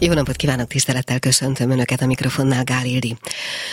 [0.00, 2.82] Jó napot kívánok, tisztelettel köszöntöm Önöket a mikrofonnál, Gál.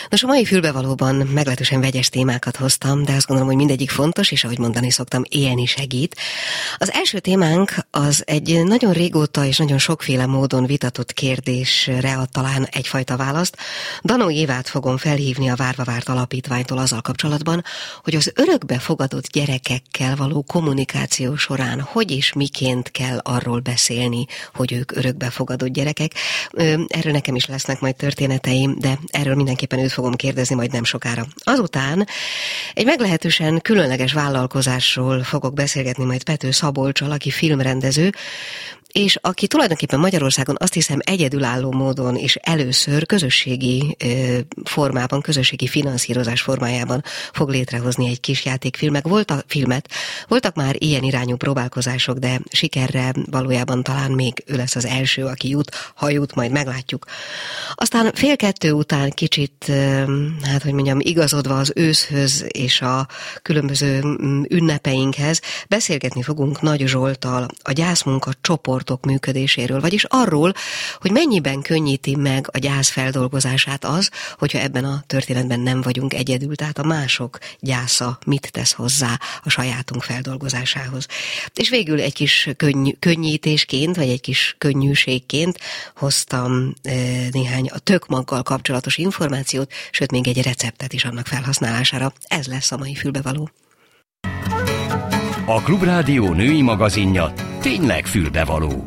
[0.09, 4.43] Nos, a mai fülbevalóban meglehetősen vegyes témákat hoztam, de azt gondolom, hogy mindegyik fontos, és
[4.43, 6.15] ahogy mondani szoktam, élni segít.
[6.77, 12.67] Az első témánk az egy nagyon régóta és nagyon sokféle módon vitatott kérdésre ad talán
[12.71, 13.57] egyfajta választ.
[14.03, 17.63] Danó Évát fogom felhívni a Várva Várt Alapítványtól azzal kapcsolatban,
[18.03, 24.73] hogy az örökbe fogadott gyerekekkel való kommunikáció során hogy és miként kell arról beszélni, hogy
[24.73, 26.13] ők örökbe fogadott gyerekek,
[26.87, 31.25] Erről nekem is lesznek majd történeteim, de erről mindenképpen őt fogom kérdezni majd nem sokára.
[31.43, 32.07] Azután
[32.73, 38.11] egy meglehetősen különleges vállalkozásról fogok beszélgetni majd Pető Szabolcsal, aki filmrendező,
[38.95, 43.97] és aki tulajdonképpen Magyarországon azt hiszem egyedülálló módon és először közösségi
[44.63, 47.03] formában, közösségi finanszírozás formájában
[47.33, 49.07] fog létrehozni egy kis játékfilmek.
[49.07, 49.89] Volt a filmet,
[50.27, 55.49] voltak már ilyen irányú próbálkozások, de sikerre valójában talán még ő lesz az első, aki
[55.49, 57.05] jut, ha jut, majd meglátjuk.
[57.73, 59.71] Aztán fél kettő után kicsit,
[60.43, 63.07] hát hogy mondjam, igazodva az őszhöz és a
[63.41, 63.99] különböző
[64.49, 70.53] ünnepeinkhez, beszélgetni fogunk Nagy Zsoltal a gyászmunka csoport csoportok működéséről, vagyis arról,
[70.99, 76.55] hogy mennyiben könnyíti meg a gyász feldolgozását az, hogyha ebben a történetben nem vagyunk egyedül,
[76.55, 81.05] tehát a mások gyásza mit tesz hozzá a sajátunk feldolgozásához.
[81.53, 85.59] És végül egy kis könny- könnyítésként, vagy egy kis könnyűségként
[85.95, 86.93] hoztam e,
[87.31, 92.13] néhány a tökmaggal kapcsolatos információt, sőt még egy receptet is annak felhasználására.
[92.27, 93.49] Ez lesz a mai fülbevaló.
[95.47, 98.85] A Klubrádió női magazinja tényleg fülbevaló.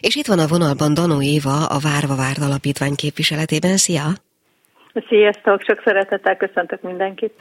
[0.00, 3.76] És itt van a vonalban Danó Éva, a Várva Várd Alapítvány képviseletében.
[3.76, 4.27] Szia!
[5.06, 7.32] Sziasztok, sok szeretettel köszöntök mindenkit.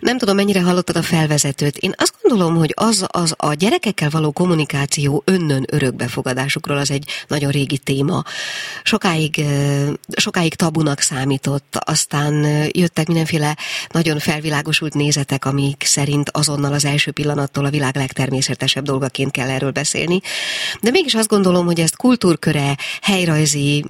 [0.00, 1.76] Nem tudom, mennyire hallottad a felvezetőt.
[1.76, 7.50] Én azt gondolom, hogy az, az a gyerekekkel való kommunikáció önnön örökbefogadásukról az egy nagyon
[7.50, 8.22] régi téma.
[8.82, 9.44] Sokáig,
[10.16, 13.56] sokáig tabunak számított, aztán jöttek mindenféle
[13.88, 19.70] nagyon felvilágosult nézetek, amik szerint azonnal az első pillanattól a világ legtermészetesebb dolgaként kell erről
[19.70, 20.20] beszélni.
[20.80, 23.84] De mégis azt gondolom, hogy ezt kultúrköre, helyrajzi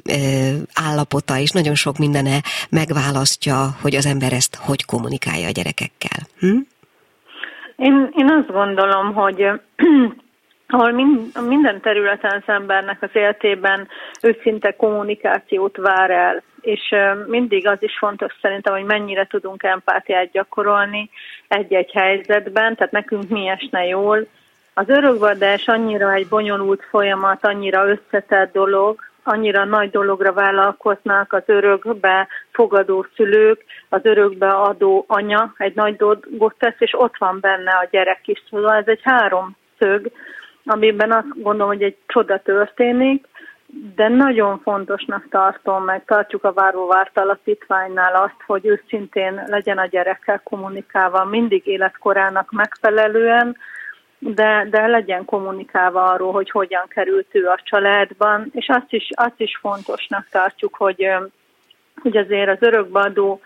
[0.75, 6.21] állapota és nagyon sok mindene megváltozott választja, hogy az ember ezt hogy kommunikálja a gyerekekkel?
[6.39, 6.59] Hm?
[7.77, 9.41] Én, én azt gondolom, hogy
[10.69, 13.89] ahol mind, minden területen az embernek az életében
[14.23, 16.95] őszinte kommunikációt vár el, és
[17.27, 21.11] mindig az is fontos szerintem, hogy mennyire tudunk empátiát gyakorolni
[21.49, 24.27] egy-egy helyzetben, tehát nekünk mi esne jól.
[24.75, 32.29] Az örökvadás annyira egy bonyolult folyamat, annyira összetett dolog, annyira nagy dologra vállalkoznak az örökbe
[32.53, 37.89] fogadó szülők, az örökbe adó anya egy nagy dolgot tesz, és ott van benne a
[37.91, 38.43] gyerek is.
[38.51, 40.11] Szóval ez egy három szög,
[40.65, 43.27] amiben azt gondolom, hogy egy csoda történik,
[43.95, 50.41] de nagyon fontosnak tartom, meg tartjuk a Váróvárt Alapítványnál azt, hogy őszintén legyen a gyerekkel
[50.45, 53.57] kommunikálva mindig életkorának megfelelően,
[54.19, 59.41] de, de legyen kommunikálva arról, hogy hogyan került ő a családban, és azt is, azt
[59.41, 61.09] is fontosnak tartjuk, hogy,
[62.03, 63.41] hogy azért az örökbeadó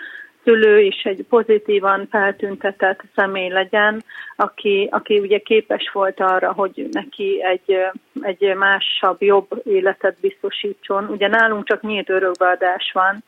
[0.44, 4.04] szülő is egy pozitívan feltüntetett személy legyen,
[4.36, 7.76] aki, aki ugye képes volt arra, hogy neki egy,
[8.20, 11.08] egy másabb, jobb életet biztosítson.
[11.08, 13.24] Ugye nálunk csak nyílt örökbeadás van,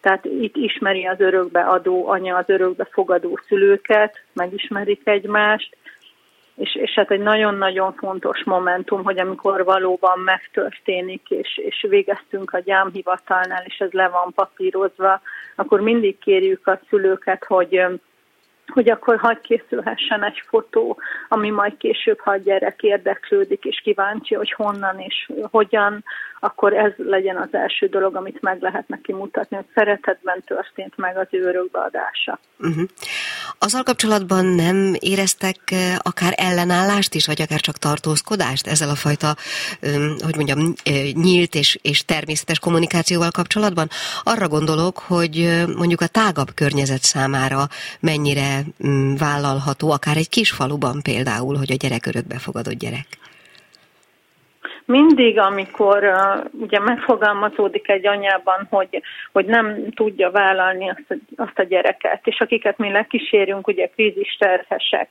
[0.00, 5.76] tehát itt ismeri az örökbeadó anya az örökbefogadó szülőket, megismerik egymást,
[6.56, 12.58] és, és hát egy nagyon-nagyon fontos momentum, hogy amikor valóban megtörténik, és, és végeztünk a
[12.58, 15.20] gyámhivatalnál, és ez le van papírozva,
[15.56, 17.86] akkor mindig kérjük a szülőket, hogy
[18.66, 24.34] hogy akkor hagy készülhessen egy fotó, ami majd később, ha a gyerek érdeklődik és kíváncsi,
[24.34, 26.04] hogy honnan és hogyan,
[26.40, 31.16] akkor ez legyen az első dolog, amit meg lehet neki mutatni, hogy szeretetben történt meg
[31.16, 32.38] az ő örökbeadása.
[32.58, 32.88] Uh-huh.
[33.58, 39.36] Azzal kapcsolatban nem éreztek akár ellenállást is, vagy akár csak tartózkodást ezzel a fajta,
[40.18, 40.74] hogy mondjam,
[41.12, 43.90] nyílt és, és természetes kommunikációval kapcsolatban?
[44.22, 47.68] Arra gondolok, hogy mondjuk a tágabb környezet számára
[48.00, 48.64] mennyire
[49.18, 53.06] vállalható, akár egy kis faluban például, hogy a gyerek örökbefogadott gyerek
[54.86, 59.02] mindig, amikor uh, ugye megfogalmazódik egy anyában, hogy,
[59.32, 64.36] hogy nem tudja vállalni azt a, azt a gyereket, és akiket mi lekísérünk, ugye krízis
[64.38, 65.08] terhesek,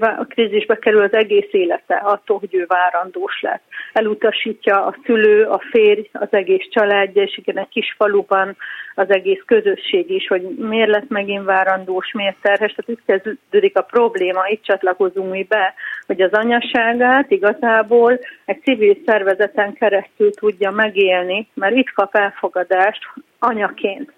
[0.00, 3.62] a krízisbe kerül az egész élete attól, hogy ő várandós lett.
[3.92, 8.56] Elutasítja a szülő, a férj, az egész családja, és igen, egy kis faluban
[8.94, 13.82] az egész közösség is, hogy miért lett megint várandós, miért terhes, tehát itt kezdődik a
[13.82, 15.74] probléma, itt csatlakozunk mi be,
[16.06, 23.02] hogy az anyaságát igazából egy civil szervezeten keresztül tudja megélni, mert itt kap elfogadást
[23.38, 24.12] anyaként.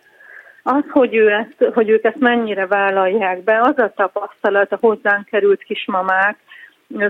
[0.69, 5.25] Az, hogy, ő ezt, hogy ők ezt mennyire vállalják be, az a tapasztalat a hozzánk
[5.25, 6.37] került kismamák,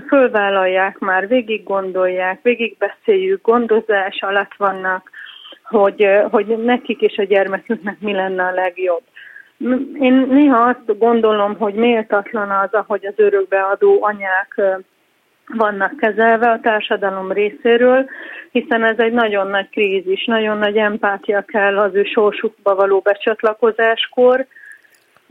[0.07, 5.09] fölvállalják már, végig gondolják, végig beszéljük, gondozás alatt vannak,
[5.63, 9.03] hogy, hogy nekik és a gyermeküknek mi lenne a legjobb.
[9.99, 14.61] Én néha azt gondolom, hogy méltatlan az, ahogy az örökbeadó anyák
[15.47, 18.09] vannak kezelve a társadalom részéről,
[18.51, 24.45] hiszen ez egy nagyon nagy krízis, nagyon nagy empátia kell az ő sorsukba való becsatlakozáskor,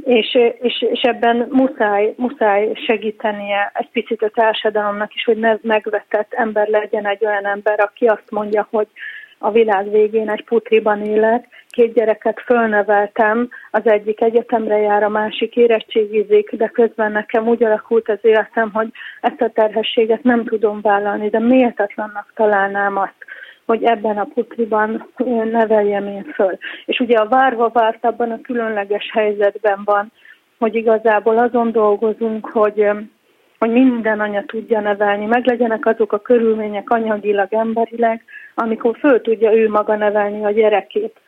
[0.05, 6.33] és, és, és ebben muszáj, muszáj segítenie egy picit a társadalomnak is, hogy ne megvetett
[6.33, 8.87] ember legyen egy olyan ember, aki azt mondja, hogy
[9.39, 15.57] a világ végén egy putriban élek, két gyereket fölneveltem, az egyik egyetemre jár, a másik
[15.57, 18.89] érettségizik, de közben nekem úgy alakult az életem, hogy
[19.21, 23.25] ezt a terhességet nem tudom vállalni, de méltatlannak találnám azt,
[23.67, 25.09] hogy ebben a putriban
[25.51, 26.59] neveljem én föl.
[26.85, 30.13] És ugye a várva várt abban a különleges helyzetben van,
[30.59, 32.87] hogy igazából azon dolgozunk, hogy
[33.59, 38.25] hogy minden anya tudja nevelni, meg legyenek azok a körülmények anyagilag, emberileg,
[38.59, 41.21] amikor föl tudja ő maga nevelni a gyerekét.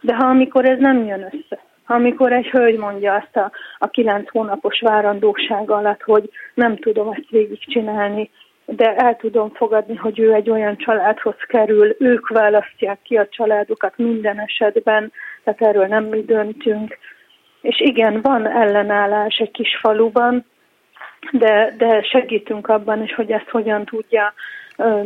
[0.00, 4.30] De ha amikor ez nem jön össze, amikor egy hölgy mondja azt a, a kilenc
[4.30, 8.30] hónapos várandóság alatt, hogy nem tudom ezt végigcsinálni,
[8.64, 13.92] de el tudom fogadni, hogy ő egy olyan családhoz kerül, ők választják ki a családokat
[13.96, 15.12] minden esetben,
[15.44, 16.98] tehát erről nem mi döntünk.
[17.60, 20.44] És igen, van ellenállás egy kis faluban,
[21.30, 24.32] de, de segítünk abban is, hogy ezt hogyan tudja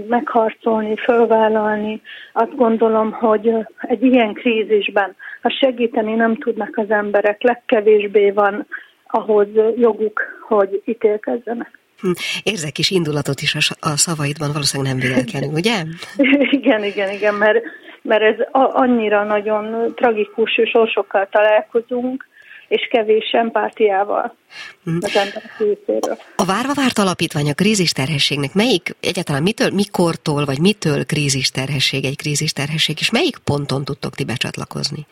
[0.09, 2.01] megharcolni, fölvállalni.
[2.33, 3.51] Azt gondolom, hogy
[3.81, 8.67] egy ilyen krízisben, ha segíteni nem tudnak az emberek, legkevésbé van
[9.07, 9.47] ahhoz
[9.77, 11.79] joguk, hogy ítélkezzenek.
[12.01, 12.11] Hm,
[12.43, 15.83] érzek is indulatot is a szavaidban, valószínűleg nem véletlenül, ugye?
[16.59, 17.63] igen, igen, igen, mert,
[18.03, 22.27] mert ez annyira nagyon tragikus sorsokkal találkozunk,
[22.69, 24.37] és kevés empátiával
[24.85, 24.97] hm.
[25.01, 26.19] az emberek részéről.
[26.37, 32.97] A Várva Várt Alapítvány a krízisterhességnek melyik, egyáltalán mitől, mikortól, vagy mitől krízisterhesség egy krízisterhesség,
[33.01, 35.07] és melyik ponton tudtok ti becsatlakozni?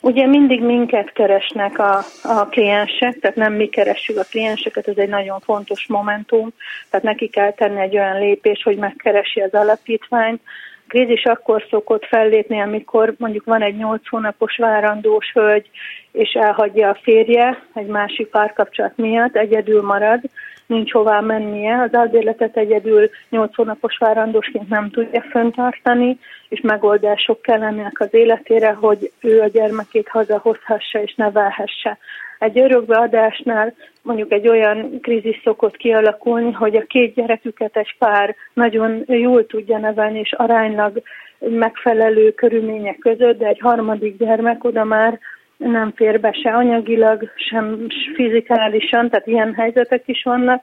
[0.00, 5.08] Ugye mindig minket keresnek a, a kliensek, tehát nem mi keressük a klienseket, ez egy
[5.08, 6.52] nagyon fontos momentum,
[6.90, 10.40] tehát neki kell tenni egy olyan lépés, hogy megkeresi az alapítványt,
[10.88, 15.70] krízis akkor szokott fellépni, amikor mondjuk van egy 8 hónapos várandós hölgy,
[16.12, 20.20] és elhagyja a férje egy másik párkapcsolat miatt, egyedül marad,
[20.68, 26.18] nincs hová mennie, az albérletet egyedül 8 hónapos várandósként nem tudja föntartani,
[26.48, 31.98] és megoldások kellenek az életére, hogy ő a gyermekét hazahozhassa és nevelhesse.
[32.38, 39.04] Egy örökbeadásnál mondjuk egy olyan krízis szokott kialakulni, hogy a két gyereküket egy pár nagyon
[39.06, 41.02] jól tudja nevelni, és aránylag
[41.38, 45.18] megfelelő körülmények között, de egy harmadik gyermek oda már
[45.58, 50.62] nem fér be se anyagilag, sem fizikálisan, tehát ilyen helyzetek is vannak,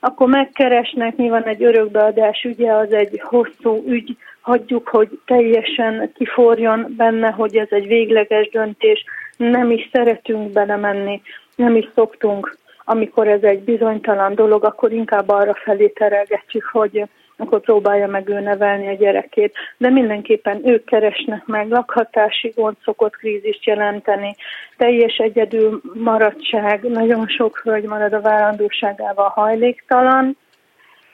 [0.00, 7.30] akkor megkeresnek, van egy örökbeadás ügye, az egy hosszú ügy, hagyjuk, hogy teljesen kiforjon benne,
[7.30, 9.04] hogy ez egy végleges döntés,
[9.36, 11.22] nem is szeretünk belemenni,
[11.56, 17.04] nem is szoktunk, amikor ez egy bizonytalan dolog, akkor inkább arra felé terelgetjük, hogy
[17.36, 19.54] akkor próbálja meg ő nevelni a gyerekét.
[19.76, 24.34] De mindenképpen ők keresnek meg, lakhatási gond szokott krízist jelenteni,
[24.76, 30.36] teljes egyedül maradság, nagyon sok hölgy marad a várandóságával hajléktalan,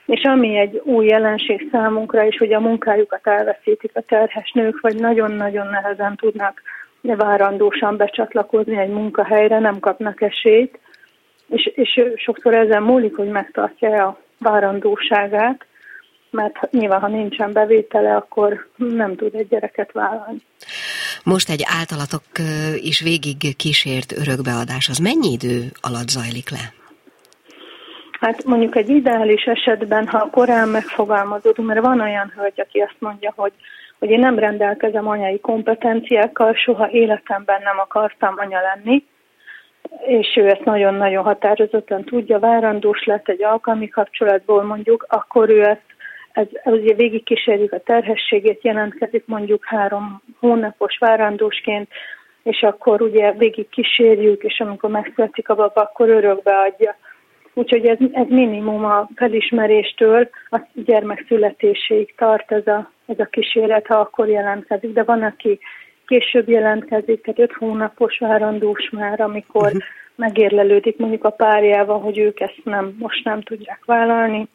[0.06, 4.96] és ami egy új jelenség számunkra is, hogy a munkájukat elveszítik a terhes nők, vagy
[4.96, 6.62] nagyon-nagyon nehezen tudnak
[7.00, 10.78] várandósan becsatlakozni egy munkahelyre, nem kapnak esélyt,
[11.48, 15.66] és, és sokszor ezen múlik, hogy megtartja a várandóságát,
[16.32, 20.38] mert nyilván, ha nincsen bevétele, akkor nem tud egy gyereket vállalni.
[21.24, 22.22] Most egy általatok
[22.76, 26.72] is végig kísért örökbeadás, az mennyi idő alatt zajlik le?
[28.20, 33.32] Hát mondjuk egy ideális esetben, ha korán megfogalmazódunk, mert van olyan hölgy, aki azt mondja,
[33.36, 33.52] hogy,
[33.98, 39.04] hogy én nem rendelkezem anyai kompetenciákkal, soha életemben nem akartam anya lenni,
[40.06, 45.92] és ő ezt nagyon-nagyon határozottan tudja, várandós lett egy alkalmi kapcsolatból mondjuk, akkor ő ezt
[46.32, 51.88] ez, ez ugye végigkísérjük a terhességét, jelentkezik mondjuk három hónapos várandósként,
[52.42, 56.96] és akkor ugye végig kísérjük, és amikor megszületik a baba, akkor örökbe adja.
[57.54, 63.86] Úgyhogy ez, ez minimum a felismeréstől a gyermek születéséig tart ez a, ez a kísérlet,
[63.86, 64.92] ha akkor jelentkezik.
[64.92, 65.58] De van, aki
[66.06, 69.82] később jelentkezik, tehát öt hónapos várandós már, amikor uh-huh.
[70.14, 74.48] megérlelődik mondjuk a párjával, hogy ők ezt nem, most nem tudják vállalni,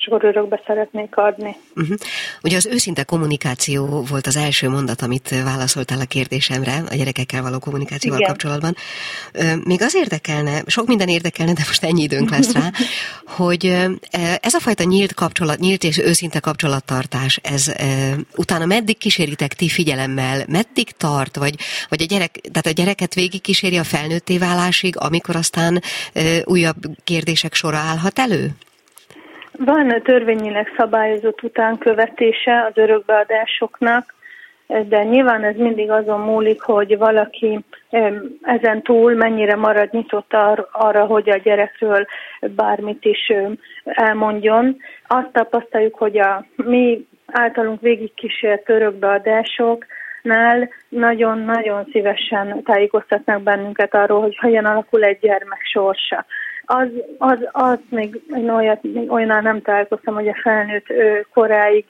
[0.00, 1.56] és akkor örökbe szeretnék adni.
[1.76, 1.96] Uh-huh.
[2.42, 7.58] Ugye az őszinte kommunikáció volt az első mondat, amit válaszoltál a kérdésemre, a gyerekekkel való
[7.58, 8.30] kommunikációval Igen.
[8.30, 8.76] kapcsolatban.
[9.64, 12.70] Még az érdekelne, sok minden érdekelne, de most ennyi időnk lesz rá,
[13.42, 13.64] hogy
[14.40, 17.72] ez a fajta nyílt kapcsolat, nyílt és őszinte kapcsolattartás, ez
[18.36, 21.54] utána meddig kíséritek ti figyelemmel, meddig tart, vagy,
[21.88, 25.82] vagy a gyerek, tehát a gyereket végig kíséri a felnőtté válásig, amikor aztán
[26.44, 28.54] újabb kérdések sora állhat elő?
[29.64, 34.14] Van törvényileg szabályozott utánkövetése az örökbeadásoknak,
[34.66, 37.64] de nyilván ez mindig azon múlik, hogy valaki
[38.42, 40.32] ezen túl mennyire marad nyitott
[40.72, 42.06] arra, hogy a gyerekről
[42.40, 43.32] bármit is
[43.84, 44.76] elmondjon.
[45.06, 54.64] Azt tapasztaljuk, hogy a mi általunk végigkísért örökbeadásoknál nagyon-nagyon szívesen tájékoztatnak bennünket arról, hogy hogyan
[54.64, 56.26] alakul egy gyermek sorsa
[56.72, 60.86] az, az, az még olyat, olyan nem találkoztam, hogy a felnőtt
[61.32, 61.84] koráig,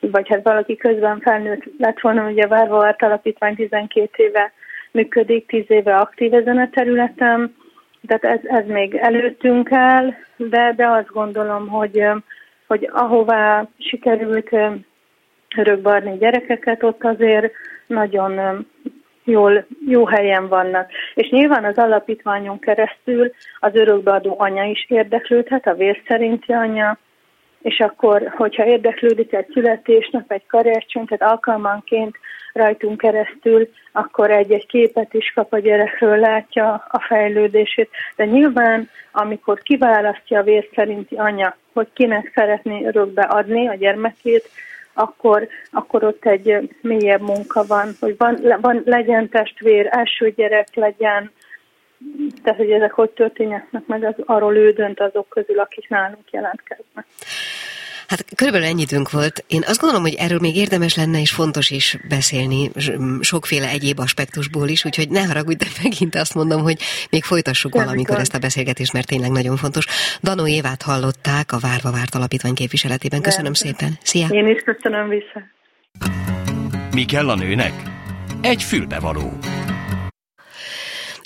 [0.00, 4.52] vagy hát valaki közben felnőtt lett volna, ugye a Várva Alapítvány 12 éve
[4.90, 7.56] működik, 10 éve aktív ezen a területen,
[8.06, 12.04] tehát ez, ez még előttünk áll, de, de azt gondolom, hogy,
[12.66, 14.50] hogy ahová sikerült
[15.56, 17.52] örökbarni gyerekeket, ott azért
[17.86, 18.66] nagyon
[19.24, 20.90] jól, jó helyen vannak.
[21.14, 26.98] És nyilván az alapítványon keresztül az örökbeadó anya is érdeklődhet, a vér szerinti anya,
[27.62, 32.16] és akkor, hogyha érdeklődik egy születésnap, egy karriercsont, tehát alkalmanként
[32.52, 37.90] rajtunk keresztül, akkor egy-egy képet is kap a gyerekről, látja a fejlődését.
[38.16, 44.50] De nyilván, amikor kiválasztja a vér szerinti anya, hogy kinek szeretné örökbe adni a gyermekét,
[44.94, 51.30] akkor, akkor ott egy mélyebb munka van, hogy van, van, legyen testvér, első gyerek legyen,
[52.42, 57.06] tehát hogy ezek hogy történhetnek meg, az, arról ő dönt azok közül, akik nálunk jelentkeznek.
[58.10, 59.44] Hát körülbelül ennyi időnk volt.
[59.46, 62.70] Én azt gondolom, hogy erről még érdemes lenne és fontos is beszélni
[63.20, 66.78] sokféle egyéb aspektusból is, úgyhogy ne haragudj, de megint azt mondom, hogy
[67.10, 67.92] még folytassuk Köszönöm.
[67.92, 69.86] valamikor ezt a beszélgetést, mert tényleg nagyon fontos.
[70.22, 73.20] Danó Évát hallották a Várva Várt Alapítvány képviseletében.
[73.20, 73.58] Köszönöm de.
[73.58, 73.98] szépen.
[74.02, 74.26] Szia!
[74.30, 75.40] Én is köszönöm vissza.
[76.94, 77.72] Mi kell a nőnek?
[78.40, 79.38] Egy fülbevaló.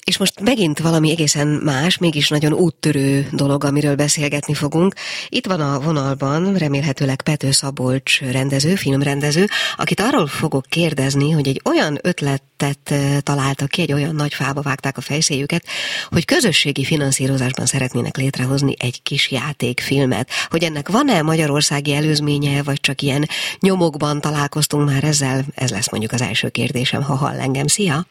[0.05, 4.95] És most megint valami egészen más, mégis nagyon úttörő dolog, amiről beszélgetni fogunk.
[5.29, 9.47] Itt van a vonalban remélhetőleg Pető Szabolcs rendező, filmrendező,
[9.77, 14.61] akit arról fogok kérdezni, hogy egy olyan ötletet eh, találtak ki, egy olyan nagy fába
[14.61, 15.65] vágták a fejszéjüket,
[16.09, 20.31] hogy közösségi finanszírozásban szeretnének létrehozni egy kis játékfilmet.
[20.49, 23.29] Hogy ennek van-e magyarországi előzménye, vagy csak ilyen
[23.61, 25.45] nyomokban találkoztunk már ezzel?
[25.55, 27.67] Ez lesz mondjuk az első kérdésem, ha hall engem.
[27.67, 28.07] Szia!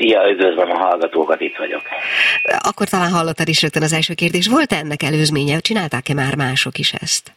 [0.00, 1.82] Szia, üdvözlöm a hallgatókat, itt vagyok.
[2.68, 4.48] Akkor talán hallottad is rögtön az első kérdés.
[4.48, 5.58] Volt -e ennek előzménye?
[5.58, 7.32] Csinálták-e már mások is ezt?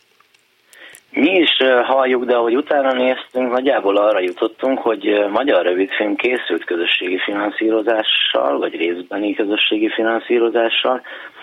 [1.12, 7.18] Mi is halljuk, de ahogy utána néztünk, nagyjából arra jutottunk, hogy magyar rövidfilm készült közösségi
[7.18, 11.02] finanszírozással, vagy részbeni közösségi finanszírozással,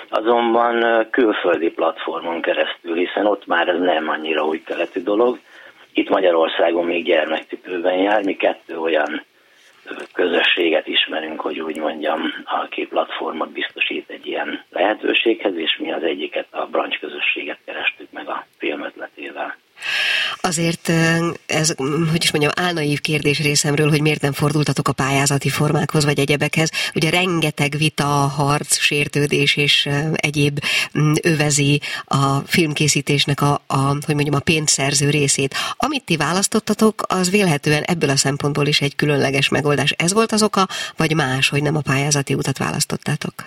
[0.08, 5.38] azonban külföldi platformon keresztül, hiszen ott már ez nem annyira új keleti dolog.
[5.92, 9.28] Itt Magyarországon még gyermektipőben jár, mi kettő olyan
[10.12, 16.46] közösséget ismerünk, hogy úgy mondjam, aki platformot biztosít egy ilyen lehetőséghez, és mi az egyiket,
[16.50, 19.56] a brancs közösséget kerestük meg a film ötletével.
[20.42, 20.92] Azért
[21.46, 21.74] ez,
[22.10, 26.70] hogy is mondjam, álnaív kérdés részemről, hogy miért nem fordultatok a pályázati formákhoz vagy egyebekhez.
[26.94, 30.60] Ugye rengeteg vita, harc, sértődés és egyéb
[31.22, 35.54] övezi a filmkészítésnek a, a, hogy mondjam, a pénzszerző részét.
[35.76, 39.90] Amit ti választottatok, az vélhetően ebből a szempontból is egy különleges megoldás.
[39.90, 43.44] Ez volt az oka, vagy más, hogy nem a pályázati utat választottátok?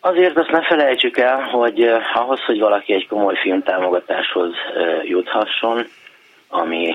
[0.00, 5.86] Azért azt ne felejtsük el, hogy eh, ahhoz, hogy valaki egy komoly filmtámogatáshoz eh, juthasson,
[6.48, 6.94] ami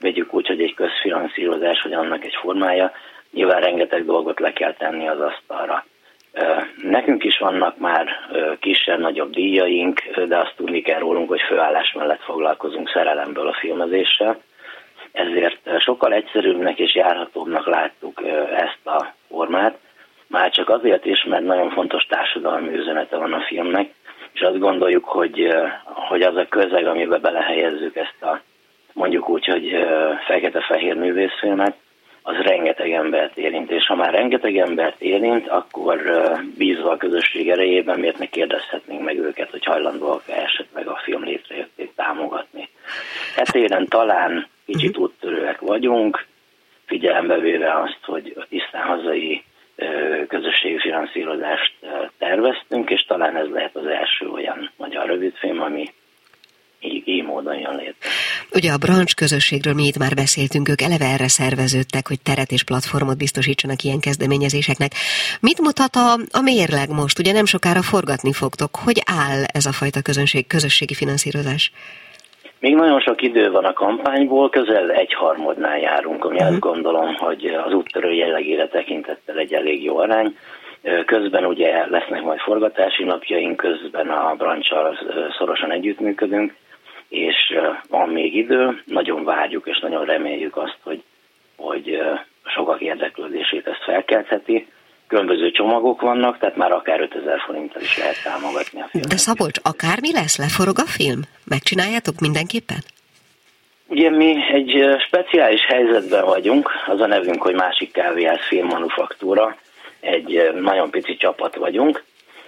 [0.00, 2.92] vegyük úgy, hogy egy közfinanszírozás, vagy annak egy formája,
[3.32, 5.84] nyilván rengeteg dolgot le kell tenni az asztalra.
[6.32, 8.06] Eh, nekünk is vannak már
[8.60, 14.40] kisebb-nagyobb díjaink, de azt tudni kell rólunk, hogy főállás mellett foglalkozunk szerelemből a filmezéssel.
[15.12, 18.22] Ezért sokkal egyszerűbbnek és járhatóbbnak láttuk
[18.56, 19.16] ezt a
[20.88, 23.90] azért is, mert nagyon fontos társadalmi üzenete van a filmnek,
[24.32, 25.54] és azt gondoljuk, hogy,
[25.84, 28.40] hogy az a közeg, amiben belehelyezzük ezt a
[28.92, 29.86] mondjuk úgy, hogy
[30.26, 31.76] fekete-fehér művészfilmet,
[32.22, 36.00] az rengeteg embert érint, és ha már rengeteg embert érint, akkor
[36.58, 41.90] bízva a közösség erejében miért ne kérdezhetnénk meg őket, hogy hajlandóak-e esetleg a film létrejöttét
[41.96, 42.68] támogatni.
[43.36, 45.02] Etéren talán kicsit mhm.
[45.02, 46.26] úttörőek vagyunk,
[46.86, 49.42] figyelembe véve azt, hogy a tisztán hazai
[50.88, 51.72] finanszírozást
[52.18, 55.84] terveztünk, és talán ez lehet az első olyan magyar rövidfilm, ami
[56.80, 58.08] így, így módon jön létre.
[58.54, 62.64] Ugye a brancs közösségről mi itt már beszéltünk, ők eleve erre szerveződtek, hogy teret és
[62.64, 64.92] platformot biztosítsanak ilyen kezdeményezéseknek.
[65.40, 67.18] Mit mutat a, a mérleg most?
[67.18, 68.70] Ugye nem sokára forgatni fogtok.
[68.84, 71.72] Hogy áll ez a fajta közönség, közösségi finanszírozás?
[72.60, 76.50] Még nagyon sok idő van a kampányból, közel egyharmadnál járunk, ami uh-huh.
[76.50, 80.36] azt gondolom, hogy az úttörő jellegére tekintettel egy elég jó arány.
[81.06, 84.98] Közben ugye lesznek majd forgatási napjaink, közben a brancsal
[85.38, 86.54] szorosan együttműködünk,
[87.08, 87.36] és
[87.88, 91.02] van még idő, nagyon várjuk és nagyon reméljük azt, hogy,
[91.56, 91.98] hogy
[92.44, 94.66] sokak érdeklődését ezt felkeltheti.
[95.06, 99.10] Különböző csomagok vannak, tehát már akár 5000 forinttal is lehet támogatni a filmet.
[99.10, 101.20] De Szabolcs, akármi lesz, leforog a film?
[101.44, 102.78] Megcsináljátok mindenképpen?
[103.86, 104.72] Ugye mi egy
[105.06, 109.56] speciális helyzetben vagyunk, az a nevünk, hogy Másik Kávéház Filmmanufaktúra,
[110.00, 112.04] egy nagyon pici csapat vagyunk,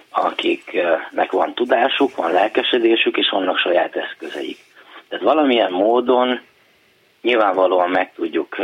[0.09, 4.57] akiknek van tudásuk, van lelkesedésük, és vannak saját eszközeik.
[5.09, 6.39] Tehát valamilyen módon
[7.21, 8.55] nyilvánvalóan meg tudjuk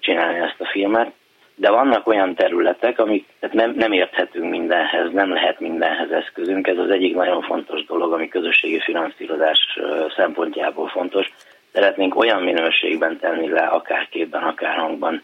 [0.00, 1.12] csinálni ezt a filmet,
[1.54, 6.66] de vannak olyan területek, amik tehát nem, nem érthetünk mindenhez, nem lehet mindenhez eszközünk.
[6.66, 9.78] Ez az egyik nagyon fontos dolog, ami közösségi finanszírozás
[10.16, 11.32] szempontjából fontos.
[11.72, 15.20] Szeretnénk olyan minőségben tenni le, akár képben, akár hangban, eh,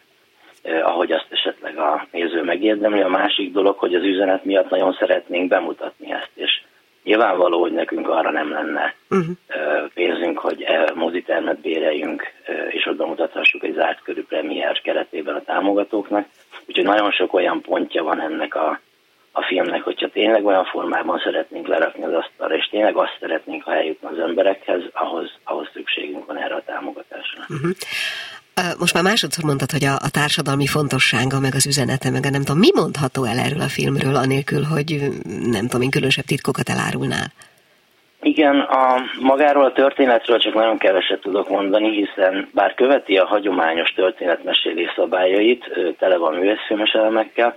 [0.83, 3.01] ahogy azt esetleg a néző megérdemli.
[3.01, 6.63] A másik dolog, hogy az üzenet miatt nagyon szeretnénk bemutatni ezt, és
[7.07, 9.37] nyilvánvaló, hogy nekünk arra nem lenne uh-huh.
[9.95, 15.43] pénzünk, hogy e mozitermet béreljünk, eh, és ott bemutathassuk egy zárt körű premier keretében a
[15.43, 16.27] támogatóknak.
[16.67, 18.81] Úgyhogy nagyon sok olyan pontja van ennek a,
[19.33, 23.75] a filmnek, hogyha tényleg olyan formában szeretnénk lerakni az asztalra, és tényleg azt szeretnénk, ha
[23.75, 27.41] eljutna az emberekhez, ahhoz, ahhoz szükségünk van erre a támogatásra.
[27.49, 27.71] Uh-huh.
[28.79, 32.45] Most már másodszor mondtad, hogy a, a társadalmi fontossága, meg az üzenete, meg a nem
[32.45, 34.91] tudom, mi mondható el erről a filmről, anélkül, hogy
[35.57, 37.29] nem tudom én különösebb titkokat elárulnál?
[38.23, 38.85] Igen, a
[39.21, 45.65] magáról a történetről csak nagyon keveset tudok mondani, hiszen bár követi a hagyományos történetmesélés szabályait,
[45.99, 47.57] tele van művészfilmes elemekkel,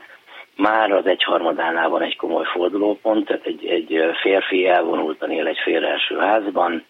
[0.56, 6.18] már az egyharmadánál van egy komoly fordulópont, tehát egy, egy férfi elvonultan él egy félreeső
[6.18, 6.84] házban,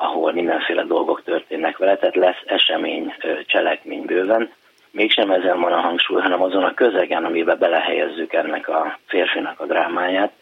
[0.00, 3.14] ahol mindenféle dolgok történnek vele, tehát lesz esemény,
[3.46, 4.52] cselekmény bőven.
[4.90, 9.66] Mégsem ezen van a hangsúly, hanem azon a közegen, amiben belehelyezzük ennek a férfinak a
[9.66, 10.32] drámáját.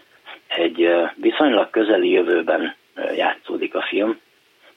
[0.47, 2.75] Egy viszonylag közeli jövőben
[3.15, 4.19] játszódik a film,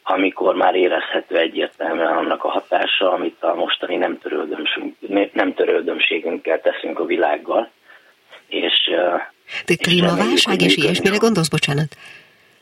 [0.04, 4.20] amikor már érezhető egyértelműen annak a hatása, amit a mostani nem,
[5.34, 7.70] nem törődömségünkkel teszünk a világgal.
[8.48, 8.92] És,
[9.66, 11.96] De klímaválság és ilyesmire gondolsz, bocsánat?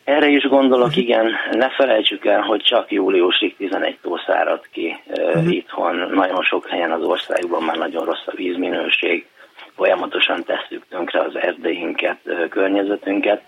[0.07, 1.31] Erre is gondolok, igen.
[1.51, 5.53] Ne felejtsük el, hogy csak júliusig 11 tó szárad ki uh-huh.
[5.53, 5.95] itthon.
[5.95, 9.25] Nagyon sok helyen az országban már nagyon rossz a vízminőség.
[9.75, 12.17] Folyamatosan tesszük tönkre az erdeinket,
[12.49, 13.41] környezetünket.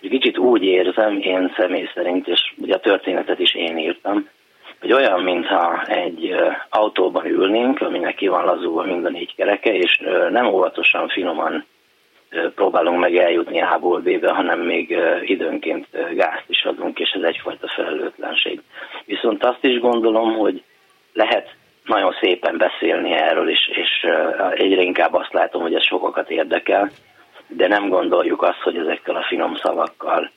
[0.00, 4.28] És kicsit úgy érzem, én személy szerint, és ugye a történetet is én írtam,
[4.80, 6.34] hogy olyan, mintha egy
[6.68, 11.64] autóban ülnénk, aminek ki van lazulva mind a négy kereke, és nem óvatosan, finoman
[12.54, 18.60] próbálunk meg eljutni A-ból B-be, hanem még időnként gázt is adunk, és ez egyfajta felelőtlenség.
[19.04, 20.62] Viszont azt is gondolom, hogy
[21.12, 24.06] lehet nagyon szépen beszélni erről, és, és
[24.54, 26.90] egyre inkább azt látom, hogy ez sokakat érdekel,
[27.46, 30.30] de nem gondoljuk azt, hogy ezekkel a finom szavakkal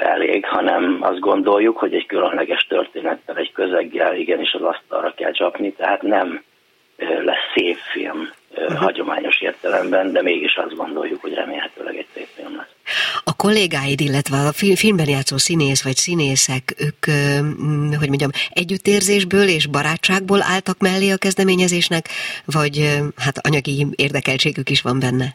[0.00, 5.72] elég, hanem azt gondoljuk, hogy egy különleges történettel, egy közeggel igenis az asztalra kell csapni,
[5.72, 6.42] tehát nem
[6.96, 8.30] lesz szép film
[8.76, 12.66] hagyományos értelemben, de mégis azt gondoljuk, hogy remélhetőleg egy szép film lesz.
[13.24, 17.04] A kollégáid, illetve a filmben játszó színész vagy színészek, ők,
[17.98, 22.08] hogy mondjam, együttérzésből és barátságból álltak mellé a kezdeményezésnek,
[22.44, 25.34] vagy hát anyagi érdekeltségük is van benne?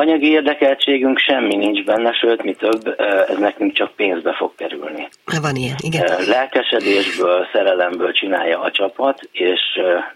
[0.00, 5.08] Anyagi érdekeltségünk semmi nincs benne, sőt, mi több, ez nekünk csak pénzbe fog kerülni.
[5.42, 6.06] Van ilyen, igen.
[6.26, 9.60] Lelkesedésből, szerelemből csinálja a csapat, és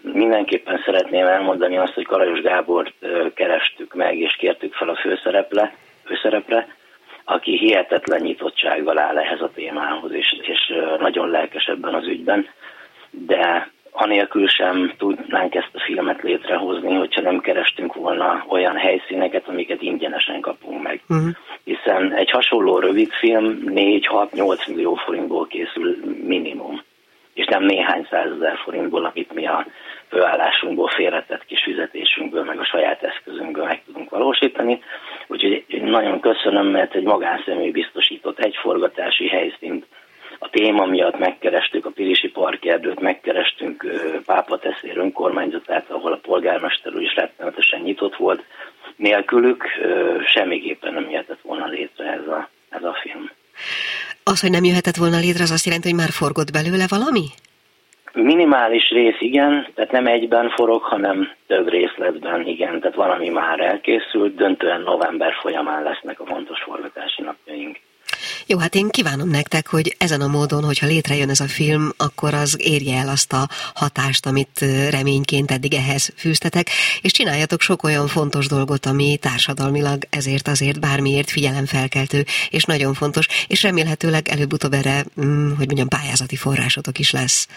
[0.01, 2.93] mindenképpen szeretném elmondani azt, hogy Karajos Gábort
[3.33, 6.67] kerestük meg, és kértük fel a főszerepre, főszerepre
[7.23, 12.47] aki hihetetlen nyitottsággal áll ehhez a témához, és, és nagyon lelkes ebben az ügyben,
[13.09, 19.81] de anélkül sem tudnánk ezt a filmet létrehozni, hogyha nem kerestünk volna olyan helyszíneket, amiket
[19.81, 21.01] ingyenesen kapunk meg.
[21.09, 21.29] Uh-huh.
[21.63, 26.81] Hiszen egy hasonló rövidfilm 4-6-8 millió forintból készül minimum,
[27.33, 29.65] és nem néhány százezer forintból, amit mi a
[30.09, 34.81] főállásunkból, félretett kis fizetésünkből, meg a saját eszközünkből meg tudunk valósítani.
[35.27, 39.85] Úgyhogy nagyon köszönöm, mert egy magánszemély biztosított egy forgatási helyszínt,
[40.39, 42.99] a téma miatt megkerestük a Pirisi Parkerdőt,
[43.65, 48.43] megkerestünk Pápateszér önkormányzatát, ahol a polgármester úr is rettenetesen nyitott volt.
[48.95, 49.63] Nélkülük
[50.33, 53.31] semmiképpen nem jöhetett volna létre ez a, ez a film.
[54.23, 57.25] Az, hogy nem jöhetett volna létre, az azt jelenti, hogy már forgott belőle valami?
[58.13, 64.35] Minimális rész igen, tehát nem egyben forog, hanem több részletben igen, tehát valami már elkészült,
[64.35, 67.77] döntően november folyamán lesznek a fontos forgatási napjaink.
[68.47, 72.33] Jó, hát én kívánom nektek, hogy ezen a módon, hogyha létrejön ez a film, akkor
[72.33, 76.67] az érje el azt a hatást, amit reményként eddig ehhez fűztetek,
[77.01, 83.27] és csináljatok sok olyan fontos dolgot, ami társadalmilag ezért azért bármiért figyelemfelkeltő, és nagyon fontos,
[83.47, 87.47] és remélhetőleg előbb-utóbb erre, mm, hogy mondjam, pályázati forrásotok is lesz.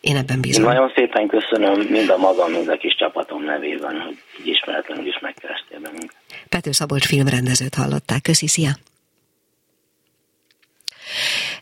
[0.00, 0.64] Én ebben bízom.
[0.64, 5.06] Én nagyon szépen köszönöm mind a magam, mind a kis csapatom nevében, hogy így ismeretlenül
[5.06, 6.16] is megkerestél bennünket.
[6.48, 8.22] Pető Szabolcs filmrendezőt hallották.
[8.22, 8.70] Köszi, szia!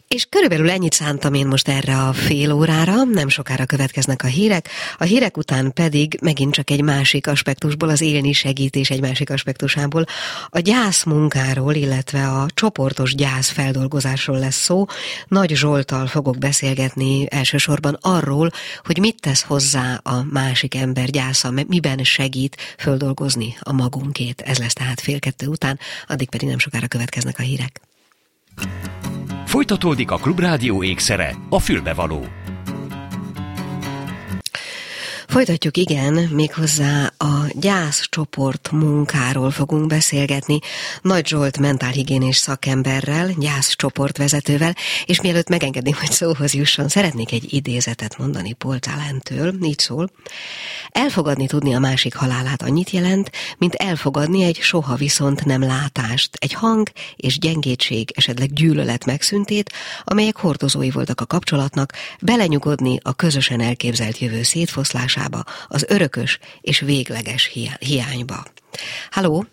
[0.08, 4.68] És körülbelül ennyit szántam én most erre a fél órára, nem sokára következnek a hírek,
[4.98, 10.04] a hírek után pedig megint csak egy másik aspektusból, az élni segítés egy másik aspektusából,
[10.48, 14.84] a gyász munkáról, illetve a csoportos gyász feldolgozásról lesz szó.
[15.28, 18.50] Nagy Zsoltal fogok beszélgetni elsősorban arról,
[18.84, 24.40] hogy mit tesz hozzá a másik ember gyásza, miben segít földolgozni a magunkét.
[24.40, 27.80] Ez lesz tehát fél kettő után, addig pedig nem sokára következnek a hírek.
[29.56, 32.24] Folytatódik a Klubrádió ékszere, a fülbevaló.
[35.36, 40.58] Folytatjuk, igen, méghozzá a gyászcsoport munkáról fogunk beszélgetni.
[41.02, 48.18] Nagy Zsolt mentálhigiénés szakemberrel, gyászcsoport vezetővel, és mielőtt megengedném, hogy szóhoz jusson, szeretnék egy idézetet
[48.18, 50.10] mondani Poltálentől, így szól.
[50.88, 56.52] Elfogadni tudni a másik halálát annyit jelent, mint elfogadni egy soha viszont nem látást, egy
[56.52, 59.72] hang és gyengétség, esetleg gyűlölet megszüntét,
[60.04, 66.80] amelyek hordozói voltak a kapcsolatnak, belenyugodni a közösen elképzelt jövő szétfoszlásába, hiányába, az örökös és
[66.80, 68.36] végleges hiányba.
[69.10, 69.44] Halló!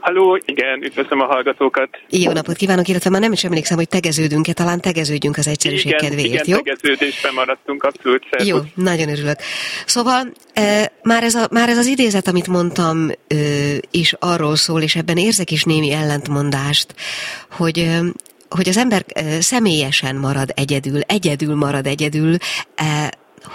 [0.00, 1.88] Halló, igen, üdvözlöm a hallgatókat.
[2.10, 6.00] Jó napot kívánok, illetve már nem is emlékszem, hogy tegeződünk-e, talán tegeződjünk az egyszerűség igen,
[6.00, 6.56] kedvéért, igen, jó?
[6.56, 8.48] tegeződésben maradtunk, abszolút szervus.
[8.48, 9.38] Jó, nagyon örülök.
[9.86, 13.36] Szóval e, már, ez a, már ez az idézet, amit mondtam, e,
[13.90, 16.94] is arról szól, és ebben érzek is némi ellentmondást,
[17.50, 18.00] hogy e,
[18.48, 19.04] hogy az ember
[19.40, 22.36] személyesen marad egyedül, egyedül marad egyedül,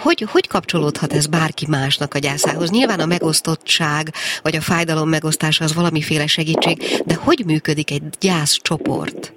[0.04, 2.72] hogy, hogy kapcsolódhat ez bárki másnak a gyászához?
[2.72, 4.04] Nyilván a megosztottság,
[4.44, 9.34] vagy a fájdalom megosztása az valamiféle segítség, de hogy működik egy gyászcsoport?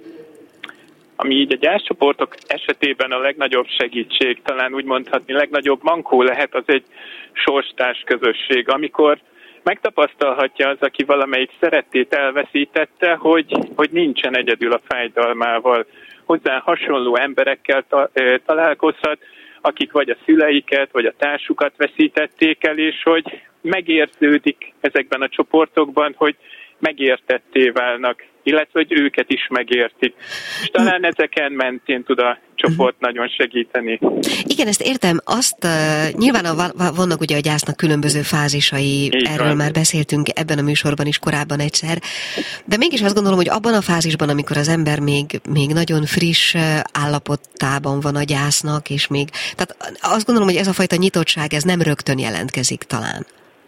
[1.17, 6.65] Ami így a gyászcsoportok esetében a legnagyobb segítség, talán úgy mondhatni, legnagyobb mankó lehet, az
[6.67, 6.85] egy
[7.33, 9.19] sorstárs közösség, amikor
[9.63, 15.87] megtapasztalhatja az, aki valamelyik szeretét elveszítette, hogy, hogy nincsen egyedül a fájdalmával.
[16.25, 18.11] Hozzá hasonló emberekkel ta,
[18.47, 19.19] találkozhat,
[19.61, 26.15] akik vagy a szüleiket, vagy a társukat veszítették el, és hogy megérződik ezekben a csoportokban,
[26.17, 26.37] hogy
[26.79, 30.15] megértetté válnak, illetve hogy őket is megértik.
[30.63, 33.99] És talán ezeken mentén tud a csoport nagyon segíteni.
[34.43, 35.21] Igen, ezt értem.
[35.25, 39.57] Azt uh, nyilván a, vannak ugye a gyásznak különböző fázisai, Így erről van.
[39.57, 41.99] már beszéltünk ebben a műsorban is korábban egyszer,
[42.65, 46.55] de mégis azt gondolom, hogy abban a fázisban, amikor az ember még, még nagyon friss
[46.93, 51.63] állapotában van a gyásznak, és még, tehát azt gondolom, hogy ez a fajta nyitottság, ez
[51.63, 53.27] nem rögtön jelentkezik talán.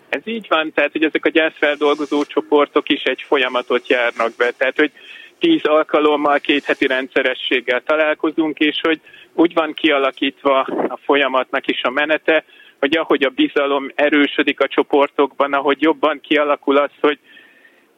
[0.08, 4.50] Ez így van, tehát hogy ezek a gyászfeldolgozó csoportok is egy folyamatot járnak be.
[4.50, 4.92] Tehát, hogy
[5.38, 9.00] tíz alkalommal két heti rendszerességgel találkozunk, és hogy
[9.34, 12.44] úgy van kialakítva a folyamatnak is a menete,
[12.78, 17.18] hogy ahogy a bizalom erősödik a csoportokban, ahogy jobban kialakul az, hogy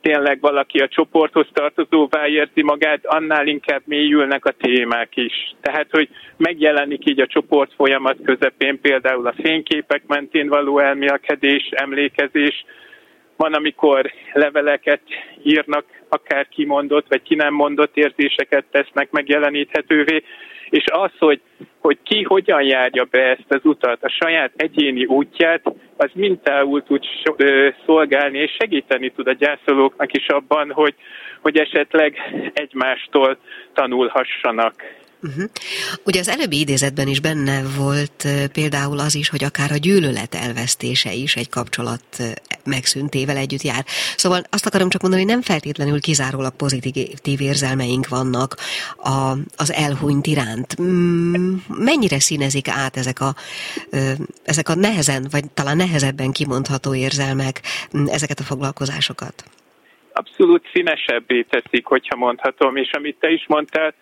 [0.01, 5.55] tényleg valaki a csoporthoz tartozóvá érzi magát, annál inkább mélyülnek a témák is.
[5.61, 12.65] Tehát, hogy megjelenik így a csoport folyamat közepén például a fényképek mentén való elmélkedés, emlékezés,
[13.37, 15.01] van, amikor leveleket
[15.43, 20.23] írnak, akár kimondott, vagy ki nem mondott érzéseket tesznek megjeleníthetővé,
[20.71, 21.41] és az, hogy,
[21.79, 25.63] hogy ki hogyan járja be ezt az utat, a saját egyéni útját,
[25.97, 27.03] az mintául tud
[27.87, 30.95] szolgálni, és segíteni tud a gyászolóknak is abban, hogy,
[31.41, 32.17] hogy esetleg
[32.55, 33.39] egymástól
[33.73, 34.75] tanulhassanak.
[35.23, 35.45] Uh-huh.
[36.05, 41.13] Ugye az előbbi idézetben is benne volt például az is, hogy akár a gyűlölet elvesztése
[41.13, 42.03] is egy kapcsolat
[42.65, 43.85] megszüntével együtt jár.
[44.17, 48.55] Szóval azt akarom csak mondani, nem feltétlenül kizárólag pozitív érzelmeink vannak
[48.97, 50.81] a, az elhunyt iránt.
[50.83, 53.35] Mm, mennyire színezik át ezek a,
[54.45, 57.61] ezek a nehezen, vagy talán nehezebben kimondható érzelmek
[57.97, 59.45] mm, ezeket a foglalkozásokat?
[60.13, 63.95] Abszolút színesebbé teszik, hogyha mondhatom, és amit te is mondtál,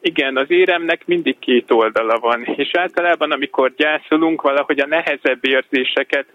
[0.00, 6.26] igen, az éremnek mindig két oldala van, és általában amikor gyászolunk, valahogy a nehezebb érzéseket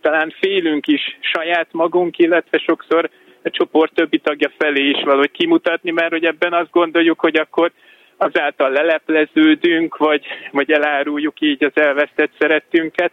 [0.00, 3.10] talán félünk is saját magunk, illetve sokszor
[3.42, 7.72] a csoport többi tagja felé is valahogy kimutatni, mert hogy ebben azt gondoljuk, hogy akkor
[8.16, 13.12] azáltal lelepleződünk, vagy, vagy eláruljuk így az elvesztett szerettünket,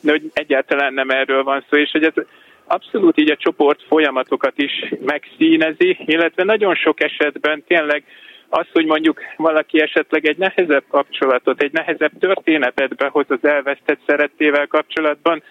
[0.00, 2.24] de hogy egyáltalán nem erről van szó, és hogy ez
[2.64, 4.72] abszolút így a csoport folyamatokat is
[5.04, 8.04] megszínezi, illetve nagyon sok esetben tényleg
[8.50, 14.66] az, hogy mondjuk valaki esetleg egy nehezebb kapcsolatot, egy nehezebb történetet behoz az elvesztett szerettével
[14.66, 15.42] kapcsolatban,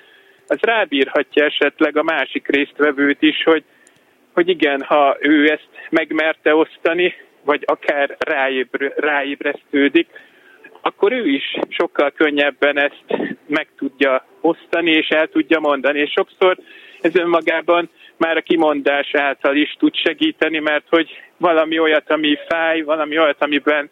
[0.47, 3.63] az rábírhatja esetleg a másik résztvevőt is, hogy,
[4.33, 10.07] hogy igen, ha ő ezt megmerte osztani, vagy akár ráébr, ráébresztődik,
[10.81, 13.03] akkor ő is sokkal könnyebben ezt
[13.47, 15.99] meg tudja osztani, és el tudja mondani.
[15.99, 16.57] És sokszor
[17.01, 22.81] ez önmagában már a kimondás által is tud segíteni, mert hogy valami olyat, ami fáj,
[22.81, 23.89] valami olyat, amiben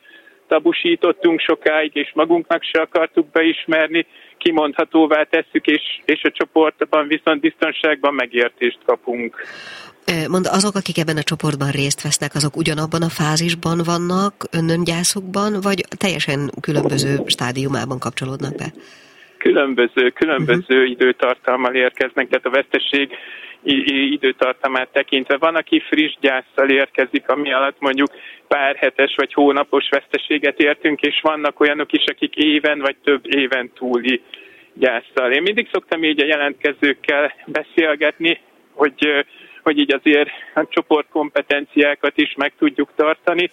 [0.47, 4.05] tabusítottunk sokáig, és magunknak se akartuk beismerni,
[4.37, 9.35] kimondhatóvá tesszük, és, és a csoportban viszont biztonságban megértést kapunk.
[10.27, 15.83] Mond, azok, akik ebben a csoportban részt vesznek, azok ugyanabban a fázisban vannak, önöngyászokban, vagy
[15.97, 18.73] teljesen különböző stádiumában kapcsolódnak be?
[19.47, 20.89] Különböző, különböző uh-huh.
[20.89, 23.17] időtartalmal érkeznek, tehát a veszteség
[24.11, 25.37] időtartamát tekintve.
[25.37, 28.09] Van, aki friss gyászsal érkezik, ami alatt mondjuk
[28.47, 33.71] pár hetes vagy hónapos veszteséget értünk, és vannak olyanok is, akik éven vagy több éven
[33.73, 34.21] túli
[34.73, 35.31] gyászsal.
[35.31, 38.39] Én mindig szoktam így a jelentkezőkkel beszélgetni,
[38.73, 39.25] hogy,
[39.63, 43.49] hogy így azért a csoportkompetenciákat is meg tudjuk tartani,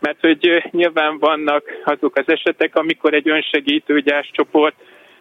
[0.00, 4.74] mert hogy nyilván vannak azok az esetek, amikor egy önsegítő gyászcsoport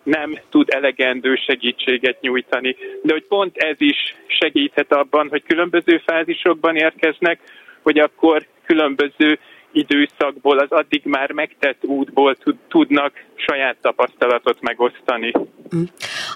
[0.03, 2.75] nem tud elegendő segítséget nyújtani.
[3.03, 7.39] De hogy pont ez is segíthet abban, hogy különböző fázisokban érkeznek,
[7.81, 9.39] hogy akkor különböző
[9.71, 12.37] időszakból, az addig már megtett útból
[12.69, 15.31] tudnak saját tapasztalatot megosztani.
[15.75, 15.83] Mm.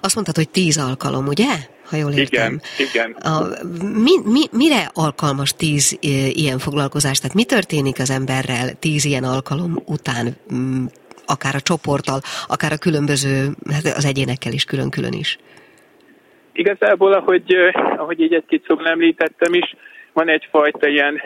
[0.01, 1.47] Azt mondtad, hogy tíz alkalom, ugye?
[1.85, 2.59] Ha jól értem.
[2.77, 3.11] Igen, igen.
[3.11, 3.47] A,
[4.03, 5.97] mi, mi, mire alkalmas tíz
[6.29, 7.19] ilyen foglalkozás?
[7.19, 10.37] Tehát mi történik az emberrel tíz ilyen alkalom után?
[11.25, 15.37] Akár a csoporttal, akár a különböző, hát az egyénekkel is külön-külön is?
[16.53, 17.55] Igazából, ahogy,
[17.97, 19.75] ahogy így egy-két szóban említettem is,
[20.13, 21.21] van egyfajta ilyen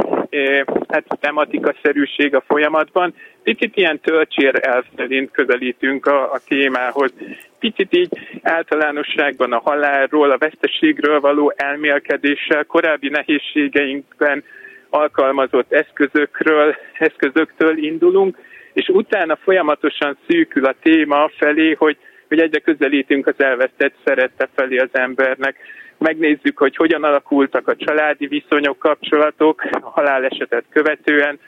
[0.87, 3.13] hát tematika-szerűség a folyamatban.
[3.43, 7.13] Picit ilyen töltsér elszerint közelítünk a, a témához.
[7.59, 8.09] Picit így
[8.41, 14.43] általánosságban a halálról, a veszteségről való elmélkedéssel, korábbi nehézségeinkben
[14.89, 18.37] alkalmazott eszközökről, eszközöktől indulunk,
[18.77, 24.77] és utána folyamatosan szűkül a téma felé, hogy, hogy egyre közelítünk az elvesztett szerette felé
[24.77, 25.55] az embernek.
[25.97, 31.39] Megnézzük, hogy hogyan alakultak a családi viszonyok, kapcsolatok a halálesetet követően.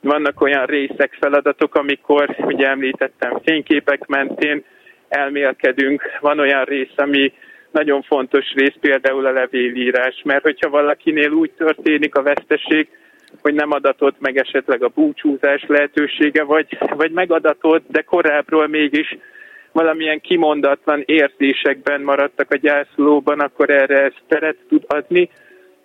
[0.00, 4.64] Vannak olyan részek, feladatok, amikor, ugye említettem, fényképek mentén
[5.08, 6.02] elmélkedünk.
[6.20, 7.32] Van olyan rész, ami
[7.70, 12.88] nagyon fontos rész, például a levélírás, mert hogyha valakinél úgy történik a veszteség,
[13.40, 19.16] hogy nem adatott meg esetleg a búcsúzás lehetősége, vagy, vagy megadatott, de korábbról mégis
[19.72, 25.30] valamilyen kimondatlan érzésekben maradtak a gyászolóban, akkor erre ez teret tud adni.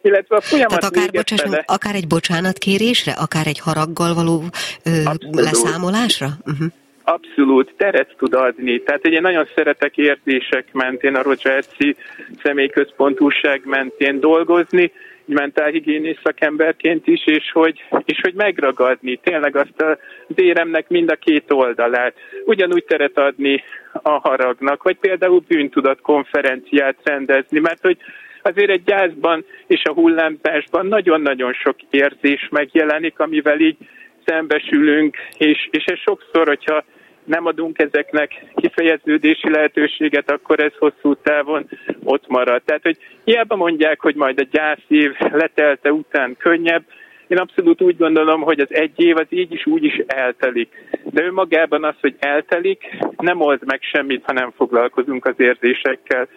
[0.02, 1.64] Illetve a folyamat Tehát akár, bocsáss, fele...
[1.66, 4.44] akár egy bocsánatkérésre, akár egy haraggal való
[4.86, 4.90] ö,
[5.32, 6.28] leszámolásra?
[6.46, 6.68] Uh-huh.
[7.04, 8.82] Abszolút teret tud adni.
[8.82, 11.96] Tehát én nagyon szeretek érzések mentén, a Rogerci
[12.44, 14.92] személyközpontúság mentén dolgozni,
[15.28, 19.82] mentálhigiénész szakemberként is, és hogy, és hogy megragadni tényleg azt
[20.28, 22.16] az éremnek mind a két oldalát.
[22.46, 27.98] Ugyanúgy teret adni a haragnak, vagy például bűntudat konferenciát rendezni, mert hogy
[28.42, 33.78] azért egy gyászban és a hullámzásban nagyon-nagyon sok érzés megjelenik, amivel így
[34.26, 36.84] szembesülünk, és, és ez sokszor, hogyha
[37.28, 41.70] nem adunk ezeknek kifejeződési lehetőséget, akkor ez hosszú távon
[42.04, 42.62] ott marad.
[42.66, 46.84] Tehát, hogy hiába mondják, hogy majd a gyászév letelte után könnyebb,
[47.28, 50.70] én abszolút úgy gondolom, hogy az egy év az így is úgy is eltelik.
[51.04, 56.28] De önmagában az, hogy eltelik, nem old meg semmit, ha nem foglalkozunk az érzésekkel.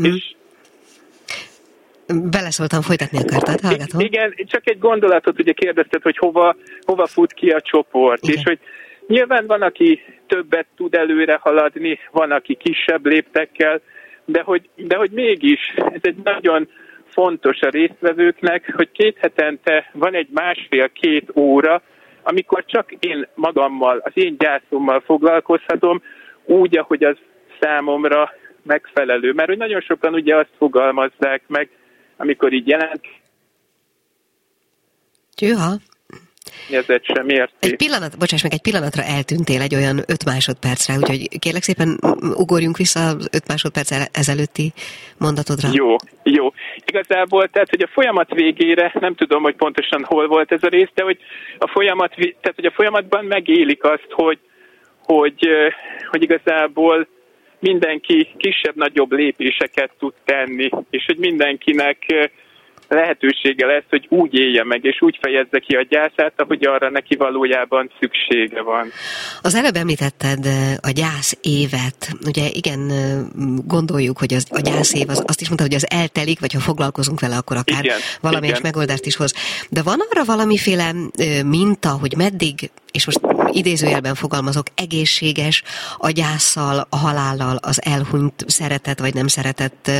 [0.00, 0.04] Mm.
[0.04, 0.34] És
[2.30, 4.00] Beleszóltam, folytatni akartad, hallgatom.
[4.00, 8.36] Igen, csak egy gondolatot ugye kérdezted, hogy hova, hova fut ki a csoport, igen.
[8.36, 8.58] és hogy
[9.06, 13.80] Nyilván van, aki többet tud előre haladni, van, aki kisebb léptekkel,
[14.24, 16.68] de hogy, de hogy mégis ez egy nagyon
[17.08, 21.82] fontos a résztvevőknek, hogy két hetente van egy másfél-két óra,
[22.22, 26.02] amikor csak én magammal, az én gyászommal foglalkozhatom,
[26.44, 27.16] úgy, ahogy az
[27.60, 28.30] számomra
[28.62, 29.32] megfelelő.
[29.32, 31.70] Mert hogy nagyon sokan ugye azt fogalmazzák meg,
[32.16, 33.06] amikor így jelent.
[35.34, 35.72] Tűha.
[36.70, 37.54] Ezért sem érti.
[37.68, 41.98] Egy pillanat, bocsáss meg, egy pillanatra eltűntél egy olyan öt másodpercre, úgyhogy kérlek szépen
[42.36, 44.72] ugorjunk vissza az öt másodperc ezelőtti
[45.18, 45.68] mondatodra.
[45.72, 46.52] Jó, jó.
[46.84, 50.90] Igazából, tehát, hogy a folyamat végére, nem tudom, hogy pontosan hol volt ez a rész,
[50.94, 51.18] de hogy
[51.58, 54.38] a folyamat, tehát, hogy a folyamatban megélik azt, hogy,
[55.04, 55.48] hogy,
[56.10, 57.08] hogy igazából
[57.58, 62.30] mindenki kisebb-nagyobb lépéseket tud tenni, és hogy mindenkinek
[62.92, 67.16] lehetősége lesz, hogy úgy élje meg, és úgy fejezze ki a gyászát, ahogy arra neki
[67.16, 68.88] valójában szüksége van.
[69.42, 70.46] Az előbb említetted
[70.80, 72.12] a gyász évet.
[72.26, 72.80] Ugye igen,
[73.66, 76.60] gondoljuk, hogy az, a gyász év, az, azt is mondta, hogy az eltelik, vagy ha
[76.60, 78.70] foglalkozunk vele, akkor akár igen, valamelyes igen.
[78.72, 79.34] megoldást is hoz.
[79.70, 80.92] De van arra valamiféle
[81.44, 83.20] minta, hogy meddig és most
[83.52, 85.62] idézőjelben fogalmazok, egészséges
[85.98, 89.90] a gyászsal, a halállal, az elhunyt szeretett vagy nem szeretett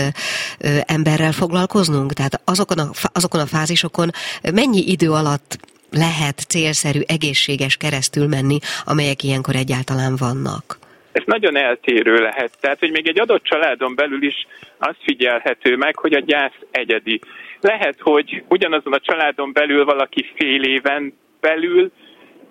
[0.87, 2.13] emberrel foglalkoznunk?
[2.13, 4.11] Tehát azokon a, azokon a fázisokon
[4.55, 5.59] mennyi idő alatt
[5.91, 10.79] lehet célszerű, egészséges keresztül menni, amelyek ilyenkor egyáltalán vannak?
[11.13, 12.53] Ez nagyon eltérő lehet.
[12.61, 14.47] Tehát, hogy még egy adott családon belül is
[14.79, 17.21] az figyelhető meg, hogy a gyász egyedi.
[17.61, 21.93] Lehet, hogy ugyanazon a családon belül valaki fél éven belül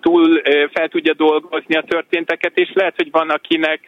[0.02, 3.80] túl fel tudja dolgozni a történteket, és lehet, hogy van akinek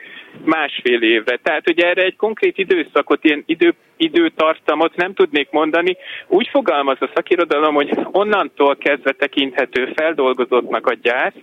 [0.45, 1.37] másfél évre.
[1.43, 5.97] Tehát, hogy erre egy konkrét időszakot, ilyen idő, időtartamot nem tudnék mondani.
[6.27, 11.35] Úgy fogalmaz a szakirodalom, hogy onnantól kezdve tekinthető feldolgozottnak a gyász,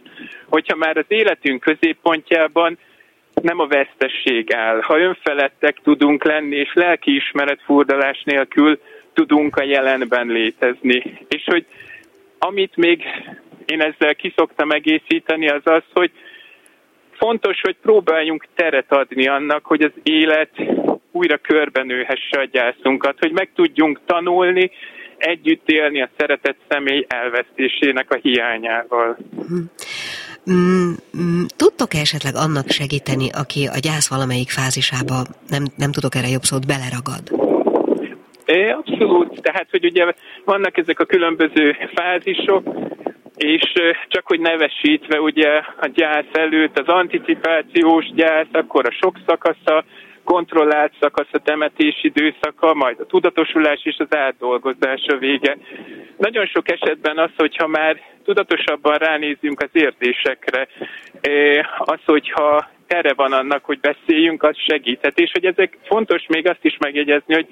[0.48, 2.78] hogyha már az életünk középpontjában
[3.42, 4.82] nem a vesztesség áll.
[4.82, 8.80] Ha önfeledtek tudunk lenni, és lelkiismeret furdalás nélkül
[9.14, 11.18] tudunk a jelenben létezni.
[11.28, 11.66] És hogy
[12.40, 13.04] amit még
[13.72, 16.12] én ezzel kiszoktam egészíteni, az az, hogy
[17.12, 20.52] fontos, hogy próbáljunk teret adni annak, hogy az élet
[21.12, 24.72] újra körbenőhesse a gyászunkat, hogy meg tudjunk tanulni,
[25.18, 29.18] együtt élni a szeretett személy elvesztésének a hiányával.
[30.52, 36.16] Mm, mm, tudtok -e esetleg annak segíteni, aki a gyász valamelyik fázisába, nem, nem tudok
[36.16, 37.24] erre jobb szót, beleragad?
[38.78, 40.14] Abszolút, tehát hogy ugye
[40.46, 42.64] vannak ezek a különböző fázisok,
[43.42, 43.74] és
[44.08, 49.84] csak hogy nevesítve ugye a gyász előtt az anticipációs gyász, akkor a sok szakasza,
[50.24, 55.58] kontrollált szakasz a temetés időszaka, majd a tudatosulás és az átdolgozás a vége.
[56.18, 60.68] Nagyon sok esetben az, hogyha már tudatosabban ránézünk az érzésekre,
[61.78, 65.20] az, hogyha tere van annak, hogy beszéljünk, az segíthet.
[65.20, 67.48] És hogy ezek fontos még azt is megjegyezni, hogy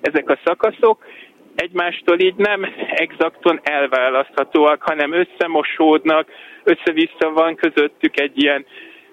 [0.00, 1.04] ezek a szakaszok
[1.54, 6.28] egymástól így nem exakton elválaszthatóak, hanem összemosódnak,
[6.64, 8.66] össze-vissza van közöttük egy ilyen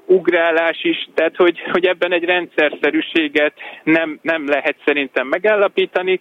[0.06, 6.20] ugrálás is, tehát hogy, hogy ebben egy rendszerszerűséget nem, nem lehet szerintem megállapítani,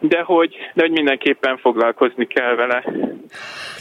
[0.00, 2.84] de hogy, de hogy mindenképpen foglalkozni kell vele.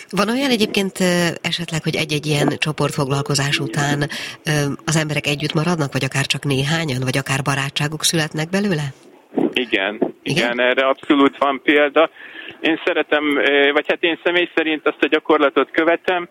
[0.10, 0.98] Van olyan egyébként
[1.42, 4.00] esetleg, hogy egy-egy ilyen csoportfoglalkozás után
[4.86, 8.84] az emberek együtt maradnak, vagy akár csak néhányan, vagy akár barátságok születnek belőle?
[9.54, 12.10] Igen, igen, erre abszolút van példa.
[12.62, 13.34] Én szeretem,
[13.74, 16.30] vagy hát én személy szerint azt a gyakorlatot követem,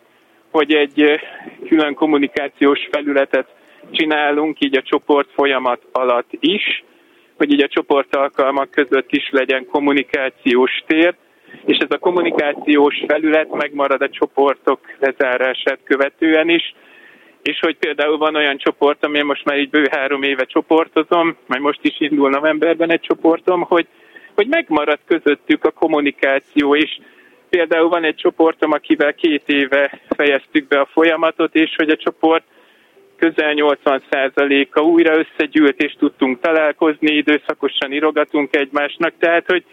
[0.51, 1.21] hogy egy
[1.69, 3.49] külön kommunikációs felületet
[3.91, 6.85] csinálunk így a csoport folyamat alatt is,
[7.37, 11.15] hogy így a csoport alkalmak között is legyen kommunikációs tér,
[11.65, 16.75] és ez a kommunikációs felület megmarad a csoportok lezárását követően is,
[17.43, 21.61] és hogy például van olyan csoport, ami most már így bő három éve csoportozom, majd
[21.61, 23.87] most is indul novemberben egy csoportom, hogy,
[24.35, 26.99] hogy megmarad közöttük a kommunikáció, és
[27.49, 32.45] például van egy csoportom, akivel két éve fejeztük be a folyamatot, és hogy a csoport
[33.17, 39.65] közel 80%-a újra összegyűlt, és tudtunk találkozni, időszakosan irogatunk egymásnak, tehát hogy,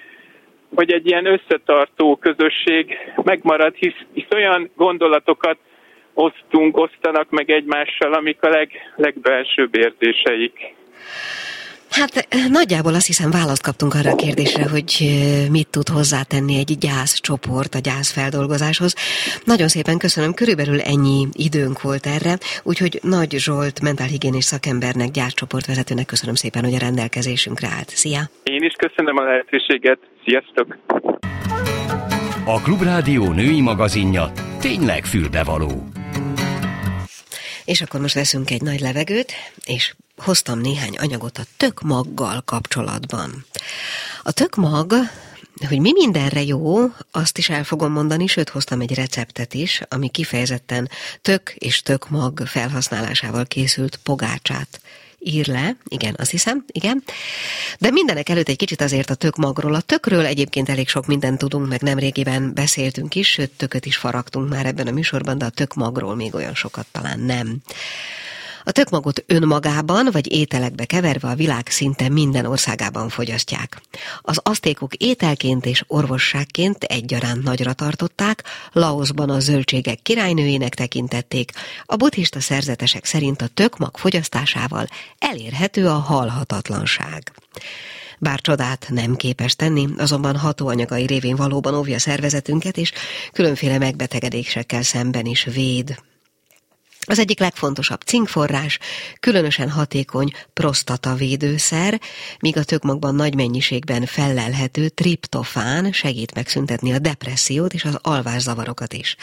[0.75, 5.58] hogy egy ilyen összetartó közösség megmarad, hisz, hisz olyan gondolatokat
[6.17, 10.75] osztunk, osztanak meg egymással, amik a leg, legbelsőbb érzéseik.
[11.89, 14.91] Hát nagyjából azt hiszem választ kaptunk arra a kérdésre, hogy
[15.51, 18.95] mit tud hozzátenni egy gyászcsoport a gyászfeldolgozáshoz.
[19.43, 26.35] Nagyon szépen köszönöm, körülbelül ennyi időnk volt erre, úgyhogy Nagy Zsolt mentálhigiénés szakembernek, gyászcsoportvezetőnek köszönöm
[26.35, 27.89] szépen, hogy a rendelkezésünkre állt.
[27.89, 28.21] Szia!
[28.44, 30.00] Én is köszönöm a lehetőséget.
[30.25, 30.77] Sziasztok!
[32.46, 35.96] A Klubrádió női magazinja tényleg fülbevaló.
[37.68, 39.34] És akkor most veszünk egy nagy levegőt,
[39.65, 43.46] és hoztam néhány anyagot a tökmaggal kapcsolatban.
[44.24, 44.94] A tökmag
[45.68, 46.78] hogy mi mindenre jó,
[47.12, 50.90] azt is el fogom mondani, sőt hoztam egy receptet is, ami kifejezetten
[51.22, 54.82] tök és tökmag felhasználásával készült pogácsát
[55.20, 57.04] ír le, igen, azt hiszem, igen.
[57.80, 59.74] De mindenek előtt egy kicsit azért a tökmagról.
[59.74, 64.50] A tökről egyébként elég sok mindent tudunk, meg nemrégiben beszéltünk is, sőt, tököt is faragtunk
[64.50, 67.62] már ebben a műsorban, de a tökmagról még olyan sokat talán nem.
[68.68, 73.82] A tökmagot önmagában vagy ételekbe keverve a világ szinte minden országában fogyasztják.
[74.22, 81.52] Az asztékok ételként és orvosságként egyaránt nagyra tartották, Laosban a zöldségek királynőjének tekintették,
[81.86, 84.88] a buddhista szerzetesek szerint a tökmag fogyasztásával
[85.20, 87.32] elérhető a halhatatlanság.
[88.20, 92.92] Bár csodát nem képes tenni, azonban hatóanyagai révén valóban óvja szervezetünket, és
[93.32, 95.98] különféle megbetegedésekkel szemben is véd.
[97.10, 98.79] Az egyik legfontosabb cinkforrás,
[99.19, 102.01] különösen hatékony prostatavédőszer,
[102.39, 109.15] míg a tökmagban nagy mennyiségben fellelhető triptofán segít megszüntetni a depressziót és az alvászavarokat is.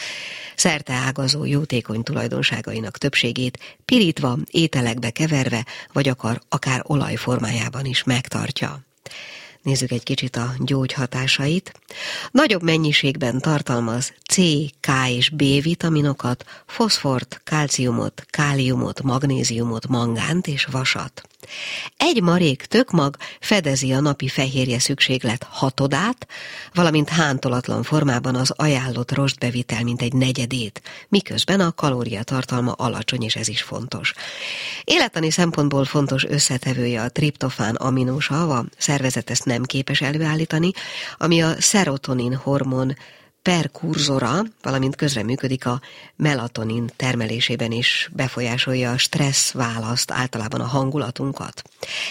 [0.55, 8.79] Szerte ágazó jótékony tulajdonságainak többségét pirítva, ételekbe keverve, vagy akar akár olajformájában is megtartja.
[9.65, 11.71] Nézzük egy kicsit a gyógyhatásait.
[12.31, 14.35] Nagyobb mennyiségben tartalmaz C,
[14.79, 21.21] K és B vitaminokat, foszfort, kalciumot, káliumot, magnéziumot, mangánt és vasat.
[21.97, 26.27] Egy marék tökmag fedezi a napi fehérje szükséglet hatodát,
[26.73, 33.47] valamint hántolatlan formában az ajánlott rostbevitel mint egy negyedét, miközben a kalóriatartalma alacsony, és ez
[33.47, 34.13] is fontos.
[34.83, 40.71] Élettani szempontból fontos összetevője a triptofán aminósav, a szervezet ezt nem képes előállítani,
[41.17, 42.95] ami a szerotonin hormon
[43.45, 45.81] perkurzora, valamint közreműködik a
[46.15, 51.61] melatonin termelésében is, befolyásolja a stressz választ, általában a hangulatunkat.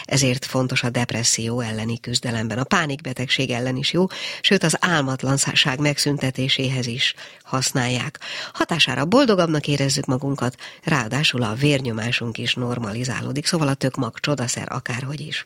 [0.04, 2.58] Ezért fontos a depresszió elleni küzdelemben.
[2.58, 4.06] A pánikbetegség ellen is jó,
[4.40, 8.20] sőt az álmatlanság megszüntetéséhez is használják.
[8.52, 15.20] Hatására boldogabbnak érezzük magunkat, ráadásul a vérnyomásunk is normalizálódik, szóval a tök mag csodaszer akárhogy
[15.20, 15.44] is.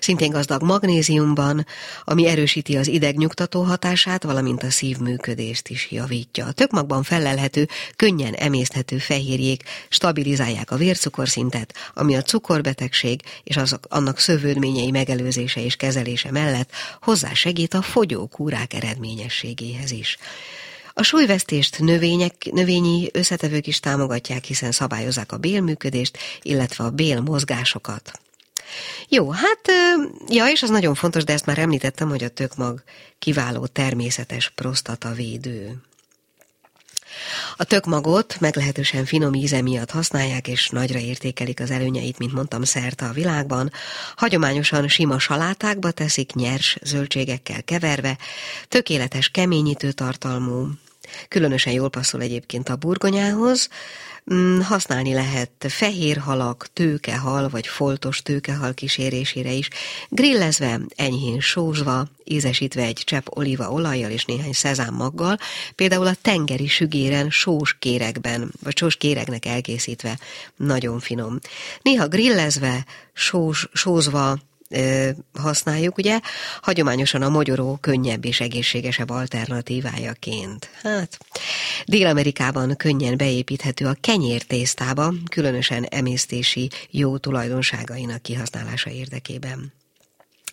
[0.00, 1.66] Szintén gazdag magnéziumban,
[2.04, 6.46] ami erősíti az idegnyugtató hatását, valamint a szívműködést is javítja.
[6.46, 14.18] A tökmagban felelhető, könnyen emészthető fehérjék stabilizálják a vércukorszintet, ami a cukorbetegség és azok, annak
[14.18, 20.18] szövődményei megelőzése és kezelése mellett hozzásegít a fogyókúrák eredményességéhez is.
[20.94, 28.20] A súlyvesztést növények, növényi összetevők is támogatják, hiszen szabályozzák a bélműködést, illetve a bélmozgásokat.
[29.08, 29.60] Jó, hát,
[30.28, 32.82] ja, és az nagyon fontos, de ezt már említettem, hogy a tökmag
[33.18, 35.82] kiváló természetes prostatavédő.
[37.56, 43.04] A tökmagot meglehetősen finom íze miatt használják, és nagyra értékelik az előnyeit, mint mondtam, szerte
[43.04, 43.72] a világban.
[44.16, 48.18] Hagyományosan sima salátákba teszik, nyers zöldségekkel keverve,
[48.68, 50.68] tökéletes keményítő tartalmú,
[51.28, 53.68] különösen jól passzol egyébként a burgonyához,
[54.62, 59.68] használni lehet fehér halak, tőkehal vagy foltos tőkehal kísérésére is,
[60.08, 65.38] grillezve, enyhén sózva, ízesítve egy csepp olívaolajjal és néhány szezámmaggal,
[65.74, 70.18] például a tengeri sügéren sós kéregben, vagy sós kéregnek elkészítve,
[70.56, 71.38] nagyon finom.
[71.82, 74.38] Néha grillezve, sós, sózva,
[75.34, 76.20] használjuk, ugye,
[76.60, 80.70] hagyományosan a mogyoró könnyebb és egészségesebb alternatívájaként.
[80.82, 81.18] Hát,
[81.84, 89.72] Dél-Amerikában könnyen beépíthető a kenyértésztába, különösen emésztési jó tulajdonságainak kihasználása érdekében.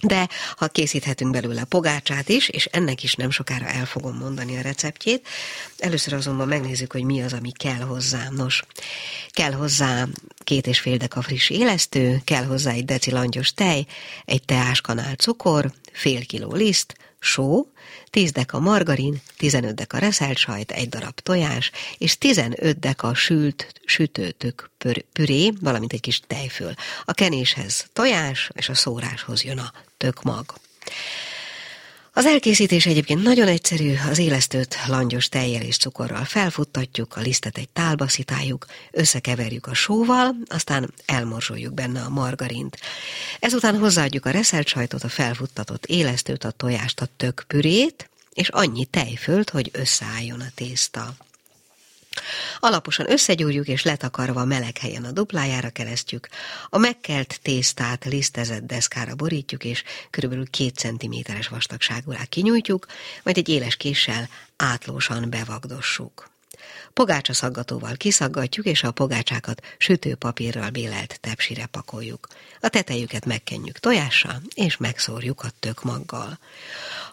[0.01, 4.61] De ha készíthetünk belőle pogácsát is, és ennek is nem sokára el fogom mondani a
[4.61, 5.27] receptjét,
[5.77, 8.27] először azonban megnézzük, hogy mi az, ami kell hozzá.
[8.29, 8.63] Nos,
[9.31, 10.07] kell hozzá
[10.43, 13.85] két és fél deka friss élesztő, kell hozzá egy deci langyos tej,
[14.25, 17.65] egy teáskanál cukor, fél kiló liszt, só,
[18.09, 24.69] 10 deka margarin, 15 deka reszelt sajt, egy darab tojás, és 15 deka sült sütőtök
[25.13, 26.73] püré, valamint egy kis tejföl.
[27.05, 30.53] A kenéshez tojás, és a szóráshoz jön a tökmag.
[32.19, 37.69] Az elkészítés egyébként nagyon egyszerű, az élesztőt langyos tejjel és cukorral felfuttatjuk, a lisztet egy
[37.69, 42.77] tálba szitáljuk, összekeverjük a sóval, aztán elmorzsoljuk benne a margarint.
[43.39, 48.85] Ezután hozzáadjuk a reszelt sajtot, a felfuttatott élesztőt, a tojást, a tök pürét, és annyi
[48.85, 51.15] tejfölt, hogy összeálljon a tészta.
[52.59, 56.27] Alaposan összegyúrjuk és letakarva meleg helyen a duplájára keresztjük.
[56.69, 62.85] A megkelt tésztát lisztezett deszkára borítjuk, és körülbelül két centiméteres vastagságúrá kinyújtjuk,
[63.23, 66.28] majd egy éles késsel átlósan bevagdossuk.
[66.93, 72.27] Pogácsa szaggatóval kiszaggatjuk, és a pogácsákat sütőpapírral bélelt tepsire pakoljuk.
[72.61, 76.39] A tetejüket megkenjük tojással, és megszórjuk a tökmaggal.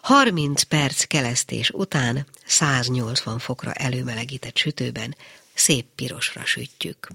[0.01, 5.15] 30 perc kelesztés után 180 fokra előmelegített sütőben
[5.53, 7.07] szép pirosra sütjük.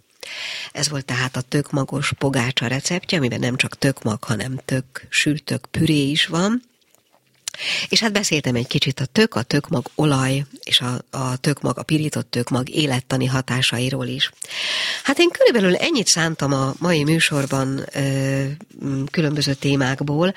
[0.72, 6.10] Ez volt tehát a tökmagos pogácsa receptje, amiben nem csak tökmag, hanem tök, sültök, püré
[6.10, 6.62] is van.
[7.88, 11.82] És hát beszéltem egy kicsit a tök, a tökmag olaj és a, a tökmag, a
[11.82, 14.30] pirított tökmag élettani hatásairól is.
[15.02, 18.44] Hát én körülbelül ennyit szántam a mai műsorban ö,
[19.10, 20.34] különböző témákból,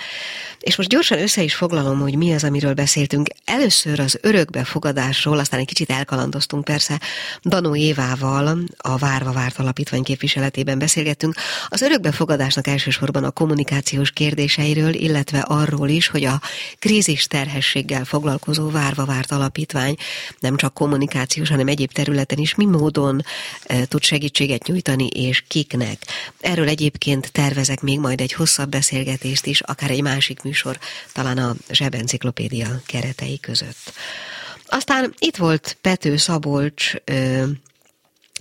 [0.60, 3.28] és most gyorsan össze is foglalom, hogy mi az, amiről beszéltünk.
[3.46, 7.02] Először az örökbefogadásról, aztán egy kicsit elkalandoztunk persze,
[7.44, 11.36] Danó Évával, a Várva Várt Alapítvány képviseletében beszélgettünk.
[11.68, 16.42] Az örökbefogadásnak elsősorban a kommunikációs kérdéseiről, illetve arról is, hogy a
[17.06, 19.96] krízis terhességgel foglalkozó Várva Várt Alapítvány
[20.40, 23.22] nem csak kommunikációs, hanem egyéb területen is mi módon
[23.64, 25.98] e, tud segítséget nyújtani, és kiknek.
[26.40, 30.80] Erről egyébként tervezek még majd egy hosszabb beszélgetést is, akár egy másik műsor,
[31.14, 33.94] talán a Zsebenciklopédia keretei között.
[34.68, 36.94] Aztán itt volt Pető Szabolcs,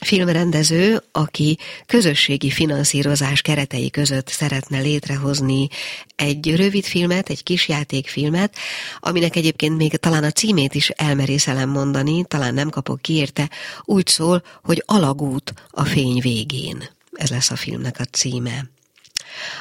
[0.00, 5.68] filmrendező, aki közösségi finanszírozás keretei között szeretne létrehozni
[6.16, 8.56] egy rövid filmet, egy kisjátékfilmet,
[9.00, 13.50] aminek egyébként még talán a címét is elmerészelem mondani, talán nem kapok ki érte,
[13.82, 16.88] úgy szól, hogy Alagút a fény végén.
[17.12, 18.73] Ez lesz a filmnek a címe.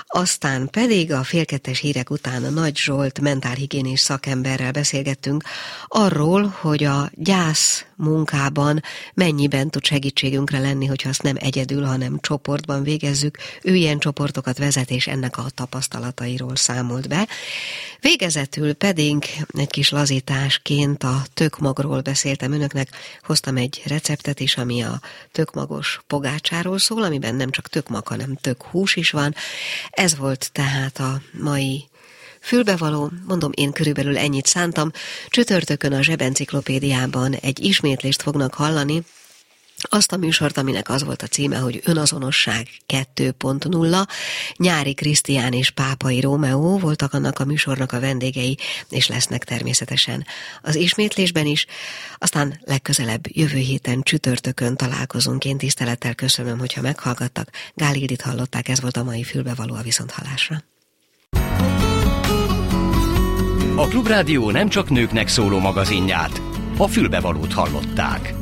[0.08, 5.44] Aztán pedig a félkettes hírek után a Nagy Zsolt mentálhigiénés szakemberrel beszélgettünk
[5.88, 8.82] arról, hogy a gyász munkában
[9.14, 13.38] mennyiben tud segítségünkre lenni, hogyha azt nem egyedül, hanem csoportban végezzük.
[13.62, 17.28] Ő ilyen csoportokat vezet, és ennek a tapasztalatairól számolt be.
[18.00, 22.90] Végezetül pedig egy kis lazításként a tökmagról beszéltem önöknek,
[23.22, 25.02] hoztam egy receptet is, ami a
[25.32, 29.36] tökmagos pogácsáról szól, amiben nem csak tökmag, hanem tök hús is van.
[29.90, 31.88] Ez volt tehát a mai
[32.40, 34.92] Fülbevaló, mondom, én körülbelül ennyit szántam.
[35.28, 39.04] Csütörtökön a zsebenciklopédiában egy ismétlést fognak hallani,
[39.90, 44.08] azt a műsort, aminek az volt a címe, hogy Önazonosság 2.0.
[44.58, 48.58] Nyári Krisztián és Pápai Rómeó voltak annak a műsornak a vendégei,
[48.90, 50.26] és lesznek természetesen
[50.62, 51.66] az ismétlésben is.
[52.18, 55.46] Aztán legközelebb jövő héten csütörtökön találkozunk.
[55.46, 57.50] Én tisztelettel köszönöm, hogyha meghallgattak.
[57.74, 60.64] Gál Ildit hallották, ez volt a mai fülbevaló a viszonthallásra.
[63.76, 66.42] A Klubrádió nem csak nőknek szóló magazinját,
[66.78, 68.34] a fülbevalót hallották.